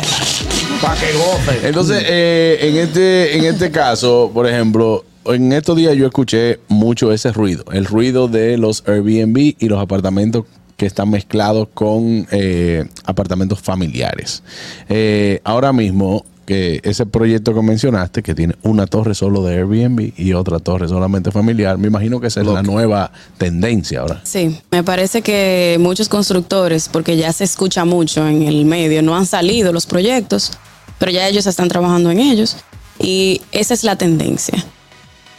Para 0.82 0.96
que 1.00 1.14
goce. 1.14 1.68
Entonces, 1.68 2.04
eh, 2.08 2.58
en, 2.62 2.78
este, 2.78 3.38
en 3.38 3.46
este 3.46 3.72
caso, 3.72 4.32
por 4.34 4.48
ejemplo, 4.48 5.06
en 5.26 5.52
estos 5.54 5.76
días 5.78 5.96
yo 5.96 6.06
escuché 6.08 6.60
mucho 6.68 7.12
ese 7.12 7.32
ruido, 7.32 7.66
el 7.72 7.86
ruido 7.86 8.28
de 8.28 8.58
los 8.58 8.84
Airbnb 8.88 9.56
y 9.60 9.68
los 9.68 9.80
apartamentos 9.80 10.46
que 10.78 10.88
están 10.88 11.12
mezclados 11.12 11.68
con 11.74 12.28
eh, 12.32 12.86
apartamentos 13.06 13.60
familiares. 13.60 14.42
Eh, 14.90 15.40
ahora 15.44 15.74
mismo, 15.74 16.26
que 16.52 16.82
ese 16.84 17.06
proyecto 17.06 17.54
que 17.54 17.62
mencionaste, 17.62 18.22
que 18.22 18.36
tiene 18.36 18.56
una 18.64 18.86
torre 18.86 19.16
solo 19.16 19.42
de 19.42 19.56
Airbnb 19.56 20.12
y 20.18 20.34
otra 20.34 20.60
torre 20.60 20.90
solamente 20.90 21.32
familiar, 21.32 21.78
me 21.78 21.88
imagino 21.88 22.20
que 22.20 22.28
esa 22.28 22.42
es 22.42 22.48
la 22.48 22.62
nueva 22.62 23.14
tendencia 23.38 24.02
ahora. 24.02 24.20
Sí, 24.24 24.60
me 24.70 24.84
parece 24.84 25.22
que 25.22 25.78
muchos 25.80 26.10
constructores, 26.10 26.90
porque 26.90 27.16
ya 27.16 27.32
se 27.32 27.46
escucha 27.46 27.86
mucho 27.86 28.28
en 28.28 28.42
el 28.44 28.66
medio, 28.66 29.02
no 29.02 29.16
han 29.16 29.26
salido 29.26 29.72
los 29.72 29.86
proyectos, 29.86 30.52
pero 31.00 31.10
ya 31.14 31.26
ellos 31.26 31.48
están 31.48 31.70
trabajando 31.70 32.12
en 32.12 32.20
ellos 32.20 32.58
y 33.00 33.42
esa 33.54 33.74
es 33.74 33.86
la 33.86 33.96
tendencia, 33.96 34.62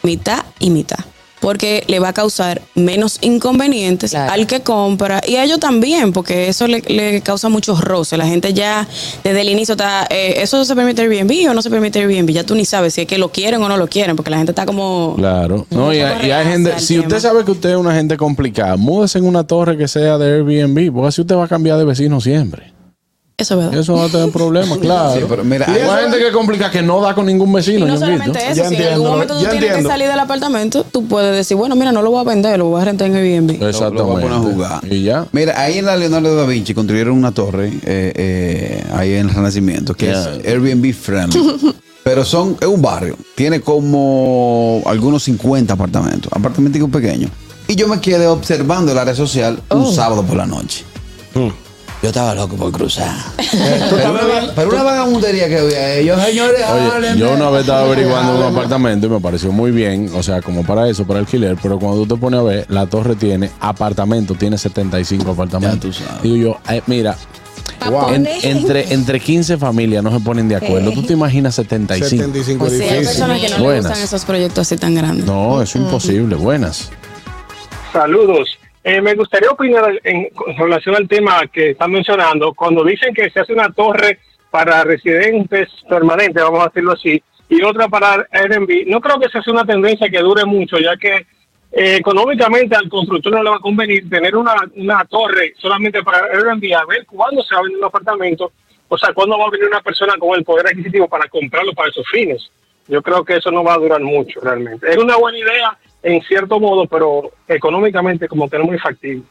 mitad 0.02 0.46
y 0.60 0.70
mitad, 0.70 1.04
porque 1.42 1.84
le 1.88 1.98
va 1.98 2.08
a 2.08 2.12
causar 2.14 2.62
menos 2.74 3.18
inconvenientes 3.20 4.12
Claro. 4.12 4.32
al 4.32 4.46
que 4.46 4.60
compra 4.60 5.20
y 5.26 5.36
a 5.36 5.44
ellos 5.44 5.58
también, 5.60 6.12
porque 6.12 6.48
eso 6.48 6.66
le, 6.68 6.80
le 6.86 7.20
causa 7.20 7.48
muchos 7.50 7.80
roces. 7.82 8.16
La 8.18 8.26
gente 8.26 8.54
ya 8.54 8.86
desde 9.24 9.40
el 9.42 9.48
inicio 9.50 9.72
está, 9.72 10.06
eh, 10.08 10.36
eso 10.38 10.64
se 10.64 10.74
permite 10.76 11.02
Airbnb 11.02 11.50
o 11.50 11.54
no 11.54 11.60
se 11.60 11.68
permite 11.68 11.98
Airbnb, 11.98 12.30
ya 12.30 12.44
tú 12.44 12.54
ni 12.54 12.64
sabes 12.64 12.94
si 12.94 13.02
es 13.02 13.06
que 13.06 13.18
lo 13.18 13.30
quieren 13.30 13.60
o 13.62 13.68
no 13.68 13.76
lo 13.76 13.88
quieren, 13.88 14.14
porque 14.16 14.30
la 14.30 14.36
gente 14.38 14.52
está 14.52 14.64
como... 14.64 15.14
Claro. 15.18 15.66
No, 15.70 15.92
y, 15.92 15.98
hay- 15.98 16.28
y 16.28 16.30
hay 16.30 16.46
gente, 16.46 16.78
si 16.78 16.94
tema. 16.94 17.08
usted 17.08 17.20
sabe 17.20 17.44
que 17.44 17.50
usted 17.50 17.70
es 17.70 17.76
una 17.76 17.92
gente 17.94 18.16
complicada, 18.16 18.76
múdese 18.76 19.18
en 19.18 19.26
una 19.26 19.44
torre 19.44 19.76
que 19.76 19.88
sea 19.88 20.16
de 20.18 20.36
Airbnb, 20.36 20.92
porque 20.94 21.08
así 21.08 21.20
usted 21.20 21.34
va 21.36 21.44
a 21.44 21.48
cambiar 21.48 21.76
de 21.76 21.84
vecino 21.84 22.20
siempre. 22.20 22.72
Eso 23.42 23.54
es 23.54 23.60
verdad. 23.66 23.80
Eso 23.80 23.94
va 23.94 24.04
a 24.04 24.08
tener 24.08 24.30
problemas, 24.30 24.78
claro. 24.78 25.14
Sí, 25.14 25.26
pero 25.28 25.44
mira, 25.44 25.66
Y 25.68 25.78
hay 25.80 26.02
gente 26.04 26.18
que 26.18 26.28
es 26.28 26.32
complicada 26.32 26.70
que 26.70 26.80
no 26.82 27.00
da 27.00 27.14
con 27.14 27.26
ningún 27.26 27.50
Y 27.50 27.54
vecino. 27.54 27.80
no 27.80 27.86
Ñonguito. 27.94 28.00
solamente 28.06 28.38
eso, 28.38 28.48
Ya 28.48 28.54
si 28.54 28.60
en 28.60 28.66
entiendo, 28.66 28.94
algún 28.94 29.08
momento 29.10 29.34
tú 29.36 29.42
ya 29.42 29.50
tienes 29.50 29.68
entiendo. 29.68 29.88
que 29.88 29.92
salir 29.94 30.08
del 30.08 30.20
apartamento, 30.20 30.84
tú 30.90 31.06
puedes 31.08 31.34
decir, 31.36 31.56
bueno, 31.56 31.74
mira, 31.76 31.92
no 31.92 32.02
lo 32.02 32.10
voy 32.10 32.20
a 32.20 32.24
vender, 32.24 32.58
lo 32.58 32.66
voy 32.66 32.80
a 32.80 32.84
rentar 32.84 33.08
en 33.08 33.16
Airbnb. 33.16 33.50
Lo- 33.50 33.52
lo 33.52 33.58
voy 33.58 33.66
a 33.66 33.70
Exactamente. 33.70 34.22
poner 34.22 34.32
a 34.32 34.38
jugar. 34.38 34.80
Y 34.92 35.02
ya. 35.02 35.26
Mira, 35.32 35.60
ahí 35.60 35.78
en 35.78 35.86
la 35.86 35.96
Leonardo 35.96 36.36
da 36.36 36.46
Vinci 36.46 36.72
construyeron 36.74 37.16
una 37.16 37.32
torre, 37.32 37.68
eh, 37.84 38.12
eh, 38.14 38.84
ahí 38.94 39.12
en 39.14 39.28
el 39.28 39.34
Renacimiento, 39.34 39.94
que 39.94 40.06
Ya. 40.06 40.12
es 40.12 40.46
Airbnb 40.46 40.92
friendly. 40.94 41.40
Pero 42.04 42.24
son, 42.24 42.56
es 42.60 42.66
un 42.66 42.82
barrio, 42.82 43.16
tiene 43.36 43.60
como 43.60 44.82
algunos 44.86 45.22
50 45.22 45.74
apartamentos, 45.74 46.32
apartamentos 46.34 46.90
pequeños. 46.90 47.30
Y 47.68 47.76
yo 47.76 47.86
me 47.86 48.00
quedé 48.00 48.26
observando 48.26 48.90
el 48.92 48.98
área 48.98 49.14
social 49.14 49.60
un 49.70 49.92
sábado 49.94 50.22
por 50.24 50.36
la 50.36 50.46
noche. 50.46 50.84
Yo 52.02 52.08
estaba 52.08 52.34
loco 52.34 52.56
por 52.56 52.72
cruzar. 52.72 53.14
pero, 53.52 54.10
una, 54.10 54.52
pero 54.56 54.70
una 54.70 54.82
vagabundería 54.82 55.48
que 55.48 55.58
había 55.58 55.94
ellos, 55.94 56.20
señores. 56.20 56.60
Oye, 56.68 57.16
yo 57.16 57.30
una 57.32 57.48
vez 57.50 57.60
estaba 57.60 57.82
averiguando 57.86 58.36
un 58.38 58.42
apartamento 58.52 59.06
y 59.06 59.10
me 59.10 59.20
pareció 59.20 59.52
muy 59.52 59.70
bien, 59.70 60.10
o 60.14 60.20
sea, 60.22 60.42
como 60.42 60.64
para 60.66 60.88
eso, 60.88 61.06
para 61.06 61.20
alquiler, 61.20 61.56
pero 61.62 61.78
cuando 61.78 62.02
tú 62.04 62.14
te 62.16 62.20
pones 62.20 62.40
a 62.40 62.42
ver, 62.42 62.66
la 62.68 62.86
torre 62.86 63.14
tiene 63.14 63.50
apartamento, 63.60 64.34
tiene 64.34 64.58
75 64.58 65.30
apartamentos. 65.30 65.96
Ya 65.98 66.04
tú 66.04 66.08
sabes. 66.08 66.22
Digo 66.24 66.36
yo, 66.36 66.72
eh, 66.74 66.82
mira, 66.88 67.16
en- 68.12 68.26
entre, 68.42 68.92
entre 68.92 69.20
15 69.20 69.56
familias 69.56 70.02
no 70.02 70.10
se 70.10 70.18
ponen 70.24 70.48
de 70.48 70.56
acuerdo. 70.56 70.90
¿Tú 70.90 71.04
te 71.04 71.12
imaginas 71.12 71.54
75? 71.54 72.16
75 72.16 72.68
Sí, 72.68 72.74
hay 72.74 72.80
edificios. 72.80 73.06
personas 73.06 73.40
que 73.40 73.48
no 73.48 73.58
Buenas. 73.62 73.84
gustan 73.86 74.02
esos 74.02 74.24
proyectos 74.24 74.58
así 74.66 74.76
tan 74.76 74.94
grandes. 74.96 75.24
No, 75.24 75.62
es 75.62 75.72
imposible. 75.76 76.34
Buenas. 76.34 76.90
Saludos. 77.92 78.58
Eh, 78.84 79.00
me 79.00 79.14
gustaría 79.14 79.50
opinar 79.50 80.00
en, 80.02 80.28
relación 80.58 80.96
al 80.96 81.08
tema 81.08 81.46
que 81.46 81.70
están 81.70 81.92
mencionando. 81.92 82.52
Cuando 82.52 82.84
dicen 82.84 83.14
que 83.14 83.30
se 83.30 83.40
hace 83.40 83.52
una 83.52 83.70
torre 83.72 84.18
para 84.50 84.82
residentes 84.82 85.68
permanentes, 85.88 86.42
vamos 86.42 86.62
a 86.62 86.68
decirlo 86.68 86.92
así, 86.92 87.22
y 87.48 87.62
otra 87.62 87.88
para 87.88 88.26
Airbnb, 88.30 88.86
no 88.86 89.00
creo 89.00 89.20
que 89.20 89.28
sea 89.28 89.42
una 89.48 89.64
tendencia 89.64 90.08
que 90.08 90.18
dure 90.18 90.44
mucho, 90.44 90.78
ya 90.78 90.96
que 90.96 91.26
eh, 91.72 91.96
económicamente 91.96 92.74
al 92.74 92.88
constructor 92.88 93.32
no 93.32 93.42
le 93.42 93.50
va 93.50 93.56
a 93.56 93.60
convenir 93.60 94.08
tener 94.08 94.36
una, 94.36 94.54
una 94.76 95.04
torre 95.04 95.54
solamente 95.58 96.02
para 96.02 96.26
Airbnb, 96.26 96.74
a 96.74 96.84
ver 96.86 97.06
cuándo 97.06 97.42
se 97.42 97.54
va 97.54 97.60
a 97.60 97.62
vender 97.62 97.78
un 97.78 97.84
apartamento, 97.84 98.52
o 98.88 98.98
sea, 98.98 99.12
cuándo 99.14 99.38
va 99.38 99.46
a 99.46 99.50
venir 99.50 99.68
una 99.68 99.80
persona 99.80 100.14
con 100.18 100.36
el 100.36 100.44
poder 100.44 100.66
adquisitivo 100.66 101.08
para 101.08 101.28
comprarlo 101.28 101.72
para 101.72 101.88
esos 101.88 102.06
fines. 102.10 102.50
Yo 102.88 103.00
creo 103.00 103.24
que 103.24 103.36
eso 103.36 103.50
no 103.50 103.62
va 103.62 103.74
a 103.74 103.78
durar 103.78 104.00
mucho 104.00 104.40
realmente. 104.40 104.90
Es 104.90 104.98
una 104.98 105.16
buena 105.16 105.38
idea 105.38 105.78
en 106.02 106.22
cierto 106.22 106.58
modo, 106.58 106.86
pero 106.86 107.30
económicamente 107.48 108.28
como 108.28 108.48
que 108.48 108.56
no 108.58 108.64
es 108.64 108.70
muy 108.70 108.78
factible. 108.78 109.22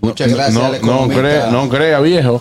Muchas 0.00 0.32
gracias. 0.32 0.82
No, 0.82 1.06
no, 1.06 1.14
crea, 1.14 1.50
no 1.50 1.68
crea, 1.68 2.00
viejo. 2.00 2.40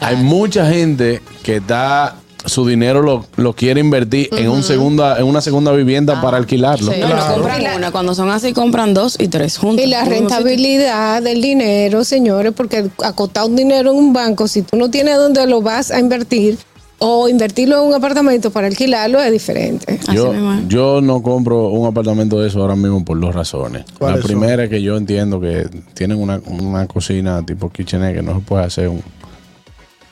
Hay 0.00 0.16
mucha 0.16 0.70
gente 0.70 1.22
que 1.42 1.56
está 1.56 2.16
su 2.44 2.66
dinero 2.66 3.02
lo, 3.02 3.26
lo 3.36 3.52
quiere 3.52 3.80
invertir 3.80 4.28
en 4.32 4.48
un 4.48 4.62
segunda 4.62 5.18
en 5.18 5.24
una 5.24 5.40
segunda 5.40 5.72
vivienda 5.72 6.20
para 6.20 6.36
alquilarlo. 6.36 6.92
No, 6.92 7.08
no 7.08 7.34
compran 7.34 7.76
una. 7.76 7.90
Cuando 7.90 8.14
son 8.14 8.30
así, 8.30 8.52
compran 8.52 8.94
dos 8.94 9.16
y 9.18 9.28
tres 9.28 9.58
juntos. 9.58 9.84
Y 9.84 9.88
la 9.88 10.04
rentabilidad 10.04 11.22
del 11.22 11.42
dinero, 11.42 12.04
señores, 12.04 12.52
porque 12.54 12.88
acotar 13.02 13.44
un 13.44 13.56
dinero 13.56 13.90
en 13.90 13.96
un 13.96 14.12
banco, 14.12 14.48
si 14.48 14.62
tú 14.62 14.76
no 14.76 14.90
tienes 14.90 15.16
dónde 15.16 15.46
lo 15.46 15.62
vas 15.62 15.90
a 15.90 15.98
invertir 15.98 16.58
o 16.98 17.28
invertirlo 17.28 17.80
en 17.80 17.88
un 17.88 17.94
apartamento 17.94 18.50
para 18.50 18.66
alquilarlo, 18.66 19.20
es 19.20 19.32
diferente. 19.32 20.00
Yo, 20.12 20.32
yo 20.66 21.00
no 21.00 21.22
compro 21.22 21.68
un 21.68 21.86
apartamento 21.86 22.40
de 22.40 22.48
eso 22.48 22.60
ahora 22.60 22.76
mismo 22.76 23.04
por 23.04 23.18
dos 23.20 23.34
razones. 23.34 23.84
La 24.00 24.16
primera 24.16 24.64
es 24.64 24.70
que 24.70 24.82
yo 24.82 24.96
entiendo 24.96 25.40
que 25.40 25.68
tienen 25.94 26.20
una, 26.20 26.40
una 26.46 26.86
cocina 26.86 27.44
tipo 27.44 27.70
kitchenette 27.70 28.16
que 28.16 28.22
no 28.22 28.34
se 28.34 28.40
puede 28.40 28.64
hacer 28.64 28.88
un, 28.88 29.02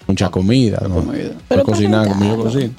mucha 0.06 0.30
comida. 0.30 0.86
¿no? 0.88 1.04
Para 1.48 1.62
cocinar 1.62 2.08
como 2.08 2.24
yo 2.24 2.42
cocino. 2.42 2.70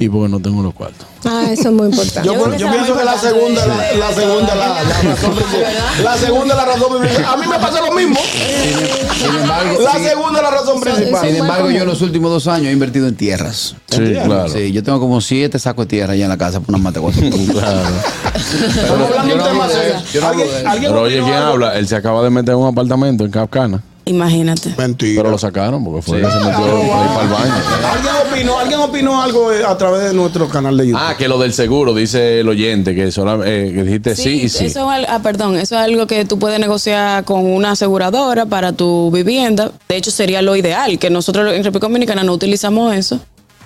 Y 0.00 0.08
porque 0.08 0.30
no 0.30 0.40
tengo 0.40 0.62
los 0.62 0.72
cuartos. 0.72 1.06
Ah, 1.26 1.44
eso 1.52 1.68
es 1.68 1.72
muy 1.74 1.88
importante. 1.88 2.26
Yo, 2.26 2.56
yo 2.56 2.70
pienso 2.70 2.96
que 2.96 3.04
la 3.04 3.18
segunda, 3.18 3.66
la, 3.66 3.76
la 3.92 4.12
segunda, 4.14 4.54
la, 4.54 4.68
la 4.82 5.02
razón 5.02 5.34
principal. 5.34 5.74
La 6.02 6.16
segunda, 6.16 6.54
la 6.54 6.64
razón 6.64 6.98
principal. 7.00 7.24
A 7.26 7.36
mí 7.36 7.46
me 7.46 7.58
pasa 7.58 7.80
lo 7.82 7.92
mismo. 7.92 8.16
Sin 8.18 9.36
embargo, 9.42 9.78
La 9.82 9.92
segunda, 9.92 10.40
la 10.42 10.50
razón 10.50 10.80
principal. 10.80 11.26
Sin 11.26 11.36
embargo, 11.36 11.70
yo 11.70 11.82
en 11.82 11.86
los 11.86 12.00
últimos 12.00 12.30
dos 12.30 12.46
años 12.48 12.68
he 12.68 12.72
invertido 12.72 13.06
en 13.08 13.14
tierras. 13.14 13.76
Sí, 13.90 13.98
claro. 14.24 14.48
Sí, 14.48 14.72
yo 14.72 14.82
tengo 14.82 14.98
como 15.00 15.20
siete 15.20 15.58
sacos 15.58 15.84
de 15.84 15.90
tierra 15.90 16.14
allá 16.14 16.24
en 16.24 16.30
la 16.30 16.38
casa 16.38 16.60
por 16.60 16.74
una 16.74 16.82
mata 16.82 16.98
cuatro. 17.00 17.22
Estamos 17.26 19.10
hablando 19.10 19.34
de 19.34 19.34
un 19.34 19.46
tema 19.46 19.68
serio. 19.68 19.96
Yo 20.14 20.20
no 20.22 20.26
hablo 20.28 20.44
de 20.44 20.58
eso. 20.60 20.70
Pero 20.80 21.00
oye, 21.02 21.20
¿quién 21.22 21.34
habla? 21.34 21.78
Él 21.78 21.86
se 21.86 21.96
acaba 21.96 22.22
de 22.22 22.30
meter 22.30 22.54
en 22.54 22.60
un 22.60 22.68
apartamento 22.68 23.24
en 23.26 23.30
Capcana. 23.30 23.82
Imagínate. 24.10 24.74
Mentira. 24.76 25.22
Pero 25.22 25.30
lo 25.30 25.38
sacaron 25.38 25.84
porque 25.84 26.02
fue 26.02 26.20
que 26.20 26.26
se 26.30 26.36
metió 26.38 26.52
por 26.58 26.68
ahí 26.68 27.08
para 27.08 27.22
el 27.22 27.28
baño. 27.28 27.54
¿Alguien 27.92 28.12
opinó, 28.28 28.58
¿Alguien 28.58 28.80
opinó 28.80 29.22
algo 29.22 29.52
eh, 29.52 29.62
a 29.64 29.78
través 29.78 30.02
de 30.08 30.14
nuestro 30.14 30.48
canal 30.48 30.76
de 30.76 30.88
YouTube? 30.88 31.00
Ah, 31.02 31.14
que 31.16 31.28
lo 31.28 31.38
del 31.38 31.52
seguro, 31.52 31.94
dice 31.94 32.40
el 32.40 32.48
oyente, 32.48 32.94
que, 32.94 33.12
sola- 33.12 33.38
eh, 33.46 33.70
que 33.72 33.82
dijiste 33.84 34.16
sí, 34.16 34.42
y 34.42 34.48
sí. 34.48 34.66
Eso 34.66 34.92
es, 34.92 35.06
ah, 35.08 35.20
perdón, 35.22 35.54
eso 35.56 35.76
es 35.76 35.80
algo 35.82 36.06
que 36.08 36.24
tú 36.24 36.38
puedes 36.38 36.58
negociar 36.58 37.24
con 37.24 37.46
una 37.46 37.72
aseguradora 37.72 38.46
para 38.46 38.72
tu 38.72 39.10
vivienda. 39.12 39.70
De 39.88 39.96
hecho, 39.96 40.10
sería 40.10 40.42
lo 40.42 40.56
ideal, 40.56 40.98
que 40.98 41.08
nosotros 41.10 41.54
en 41.54 41.62
República 41.62 41.86
Dominicana 41.86 42.24
no 42.24 42.32
utilizamos 42.32 42.94
eso, 42.94 43.20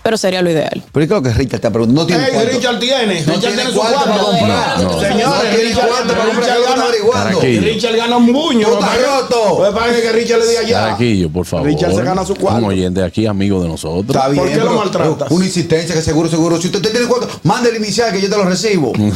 pero 0.04 0.18
sería 0.18 0.42
lo 0.42 0.50
ideal. 0.50 0.82
Pero 0.92 1.06
creo 1.08 1.22
que 1.22 1.30
Richard 1.30 1.54
está 1.56 1.70
preguntando. 1.70 2.02
No 2.02 2.06
tiene 2.06 2.26
Ey, 2.26 2.32
cuarto. 2.34 2.50
Richard 2.52 2.78
tiene. 2.78 3.20
No 3.22 3.32
Richard 3.32 3.54
tiene 3.54 3.70
su 3.70 3.76
cuarto 3.78 3.94
cuarto. 3.96 4.10
para 4.12 4.22
comprar. 4.24 4.78
No, 4.78 4.82
no. 4.84 5.00
Señores, 5.00 5.26
No 5.26 5.40
tiene 5.40 5.56
Richard, 5.64 5.88
cuarto 5.88 6.08
para 6.08 6.24
comprar, 6.24 6.36
Richard 6.44 6.58
está 6.60 6.70
gana- 6.70 6.82
averiguando. 6.84 7.40
Richard 7.40 7.96
gana 7.96 8.16
un 8.18 8.32
buño. 8.34 8.68
Tú 8.68 8.74
estás 8.74 8.98
roto. 9.02 9.58
Lo 9.62 9.64
que 9.70 9.72
pasa 9.80 9.90
es 9.96 10.02
que 10.02 10.12
Richard 10.12 10.38
le 10.40 10.46
diga 10.46 10.62
ya. 10.62 10.80
Caraquillo, 10.80 11.30
por 11.30 11.46
favor. 11.46 11.66
Richard 11.66 11.94
se 11.94 12.02
gana 12.02 12.24
su 12.26 12.34
cuarto. 12.36 12.58
Un 12.58 12.64
oyente 12.70 13.02
aquí, 13.02 13.26
amigo 13.26 13.62
de 13.62 13.68
nosotros. 13.68 14.14
Está 14.14 14.28
bien, 14.28 14.44
¿Por 14.44 14.52
qué 14.52 14.58
lo 14.60 14.72
maltratas? 14.74 15.30
Una 15.30 15.44
insistencia 15.46 15.94
que 15.94 16.02
seguro, 16.02 16.28
seguro. 16.28 16.60
Si 16.60 16.66
usted 16.68 16.82
tiene 16.82 17.06
cuarto, 17.06 17.28
mande 17.44 17.70
el 17.70 17.76
inicial 17.76 18.12
que 18.12 18.20
yo 18.20 18.28
te 18.28 18.36
lo 18.36 18.44
recibo. 18.44 18.92
no 18.98 19.10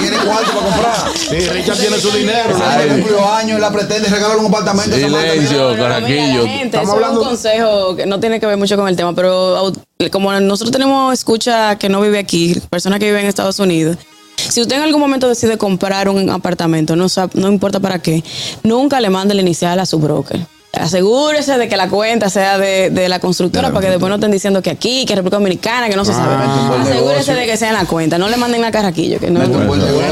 tiene 0.00 0.16
cuarto 0.24 0.50
para 0.52 0.66
comprar. 0.66 0.96
Sí, 1.18 1.36
Richard 1.50 1.76
tiene 1.76 1.98
su 1.98 2.10
dinero. 2.10 2.56
Ay, 2.66 2.88
cumplió 2.88 3.30
años, 3.30 3.60
la 3.60 3.70
pretende 3.70 4.08
regalar 4.08 4.38
un 4.38 4.46
apartamento. 4.46 4.96
Silencio, 4.96 5.76
Caraquillo. 5.76 6.44
Estamos 6.46 6.84
eso 6.88 6.92
hablando- 6.94 7.20
es 7.20 7.26
un 7.26 7.28
consejo 7.30 7.96
que 7.96 8.06
no 8.06 8.18
tiene 8.20 8.40
que 8.40 8.46
ver 8.46 8.56
mucho 8.56 8.74
con 8.76 8.88
el 8.88 8.96
tema, 8.96 9.14
pero 9.14 9.70
como 10.14 10.32
nosotros 10.38 10.70
tenemos 10.70 11.12
escucha 11.12 11.76
que 11.76 11.88
no 11.88 12.00
vive 12.00 12.20
aquí, 12.20 12.54
personas 12.70 13.00
que 13.00 13.06
viven 13.06 13.22
en 13.22 13.26
Estados 13.26 13.58
Unidos. 13.58 13.96
Si 14.36 14.60
usted 14.62 14.76
en 14.76 14.82
algún 14.82 15.00
momento 15.00 15.28
decide 15.28 15.58
comprar 15.58 16.08
un 16.08 16.30
apartamento, 16.30 16.94
no, 16.94 17.06
no 17.34 17.48
importa 17.48 17.80
para 17.80 17.98
qué, 17.98 18.22
nunca 18.62 19.00
le 19.00 19.10
mande 19.10 19.34
el 19.34 19.40
inicial 19.40 19.80
a 19.80 19.86
su 19.86 19.98
broker. 19.98 20.38
Asegúrese 20.72 21.58
de 21.58 21.68
que 21.68 21.76
la 21.76 21.88
cuenta 21.88 22.30
sea 22.30 22.58
de, 22.58 22.90
de 22.90 23.08
la 23.08 23.18
constructora 23.18 23.70
para 23.70 23.80
que 23.80 23.90
después 23.90 24.08
no 24.08 24.14
estén 24.16 24.30
diciendo 24.30 24.62
que 24.62 24.70
aquí, 24.70 25.04
que 25.04 25.16
República 25.16 25.38
Dominicana, 25.38 25.88
que 25.88 25.96
no 25.96 26.04
se 26.04 26.12
sabe. 26.12 26.32
un 26.34 26.68
buen 26.68 26.80
Asegúrese 26.82 26.94
negocio. 27.04 27.34
de 27.34 27.46
que 27.46 27.56
sea 27.56 27.68
en 27.70 27.74
la 27.74 27.84
cuenta. 27.86 28.16
No 28.18 28.28
le 28.28 28.36
manden 28.36 28.64
a 28.64 28.70
Carraquillo, 28.70 29.18
que 29.18 29.30
no 29.30 29.40
Mete 29.40 29.56
un 29.56 29.66
buen 29.66 29.80
negocio. 29.80 30.10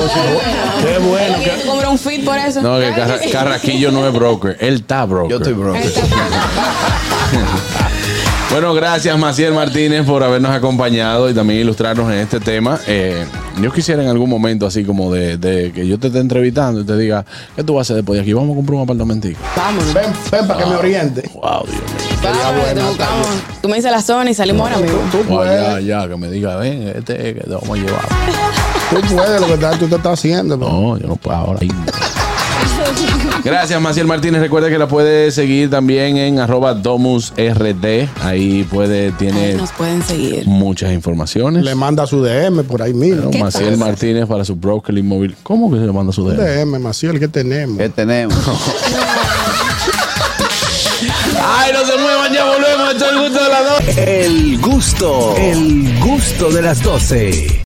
Qué 0.85 0.99
bueno. 0.99 1.35
¿Alguien 1.35 1.51
que- 1.57 1.63
te 1.63 1.69
compró 1.69 1.91
un 1.93 1.99
feed 1.99 2.25
por 2.25 2.39
eso? 2.39 2.61
No, 2.63 2.79
que 2.81 2.91
Carra- 2.93 3.21
Carraquillo 3.33 3.91
no 3.93 4.07
es 4.07 4.13
broker. 4.13 4.57
Él 4.61 4.75
está 4.75 5.05
broker. 5.05 5.31
Yo 5.31 5.37
estoy 5.39 5.53
broke. 5.53 5.81
Bueno, 8.53 8.75
gracias 8.75 9.19
Maciel 9.19 9.55
Martínez 9.55 10.05
por 10.05 10.23
habernos 10.23 10.51
acompañado 10.51 11.31
y 11.31 11.33
también 11.35 11.61
ilustrarnos 11.61 12.13
en 12.13 12.19
este 12.19 12.39
tema. 12.39 12.79
Eh, 12.87 13.25
yo 13.63 13.73
quisiera 13.73 14.03
en 14.03 14.11
algún 14.11 14.29
momento 14.29 14.67
así 14.67 14.85
como 14.85 15.11
de, 15.11 15.39
de 15.39 15.73
que 15.73 15.87
yo 15.87 15.99
te 15.99 16.09
esté 16.09 16.19
entrevistando 16.19 16.83
y 16.83 16.85
te 16.85 16.95
diga, 16.99 17.25
¿qué 17.57 17.65
tú 17.65 17.75
vas 17.75 17.81
a 17.81 17.83
hacer 17.87 17.97
después 17.97 18.19
de 18.19 18.23
aquí? 18.23 18.35
Vamos 18.35 18.53
a 18.53 18.57
comprar 18.57 18.77
un 18.77 18.83
apartamentico. 18.83 19.41
Vámonos. 19.57 19.95
Ven, 19.95 20.13
ven 20.31 20.47
para 20.47 20.61
que 20.65 20.67
me 20.71 20.77
oriente. 20.77 21.31
Wow, 21.33 21.65
Dios 21.65 21.81
mío. 21.81 22.19
Que 22.21 22.75
te. 22.75 22.83
Tú 23.63 23.69
me 23.71 23.77
dices 23.77 23.91
la 23.91 24.03
zona 24.03 24.31
y 24.31 24.35
salimos 24.35 24.69
ahora 24.71 24.83
mismo. 24.83 24.99
Tú 25.11 25.19
Wow, 25.25 25.45
ya, 25.45 25.71
puedes. 25.71 25.87
ya, 25.87 26.09
que 26.09 26.17
me 26.17 26.31
diga, 26.31 26.57
ven, 26.57 26.93
este 26.95 27.17
que 27.35 27.41
te 27.41 27.51
vamos 27.51 27.71
a 27.71 27.83
llevar. 27.83 28.07
Tú 28.91 29.15
puedes 29.17 29.41
lo 29.41 29.47
que 29.47 29.77
tú 29.79 29.89
te 29.89 29.97
estás 29.97 30.13
haciendo. 30.13 30.59
bro. 30.59 30.69
No, 30.69 30.99
yo 30.99 31.07
no 31.09 31.17
puedo 31.17 31.37
ahora. 31.39 31.61
Gracias, 33.45 33.81
Maciel 33.81 34.07
Martínez. 34.07 34.41
Recuerda 34.41 34.69
que 34.71 34.79
la 34.79 34.87
puede 34.87 35.31
seguir 35.33 35.69
también 35.69 36.17
en 36.17 36.39
arroba 36.39 36.75
domusrd. 36.75 38.09
Ahí 38.23 38.63
puede, 38.71 39.07
Ahí 39.07 39.13
tiene 39.19 39.55
nos 39.55 39.73
pueden 39.73 40.03
seguir. 40.03 40.47
muchas 40.47 40.93
informaciones. 40.93 41.65
Le 41.65 41.75
manda 41.75 42.07
su 42.07 42.23
DM 42.23 42.63
por 42.65 42.83
ahí 42.83 42.95
mismo. 42.95 43.25
Bueno, 43.31 43.45
Maciel 43.45 43.77
Martínez 43.77 44.27
para 44.27 44.45
su 44.45 44.55
broker 44.55 44.97
inmóvil. 44.97 45.35
¿Cómo 45.43 45.71
que 45.73 45.79
se 45.79 45.87
le 45.87 45.93
manda 45.93 46.13
su 46.13 46.25
DM? 46.29 46.37
DM, 46.37 46.79
Maciel, 46.81 47.19
¿qué 47.19 47.27
tenemos? 47.29 47.79
¿Qué 47.79 47.89
tenemos? 47.89 48.37
Ay, 51.45 51.73
no 51.73 51.85
se 51.85 51.99
muevan, 52.01 52.33
ya 52.33 52.45
volvemos. 52.45 52.93
Esto 52.93 53.05
es 53.07 53.13
el 53.13 53.19
gusto 53.29 53.43
de 53.43 53.49
las 53.51 53.65
dos. 53.65 53.97
El 53.97 54.59
gusto, 54.61 55.35
el 55.37 55.99
gusto 56.01 56.51
de 56.53 56.63
las 56.63 56.83
12. 56.83 57.61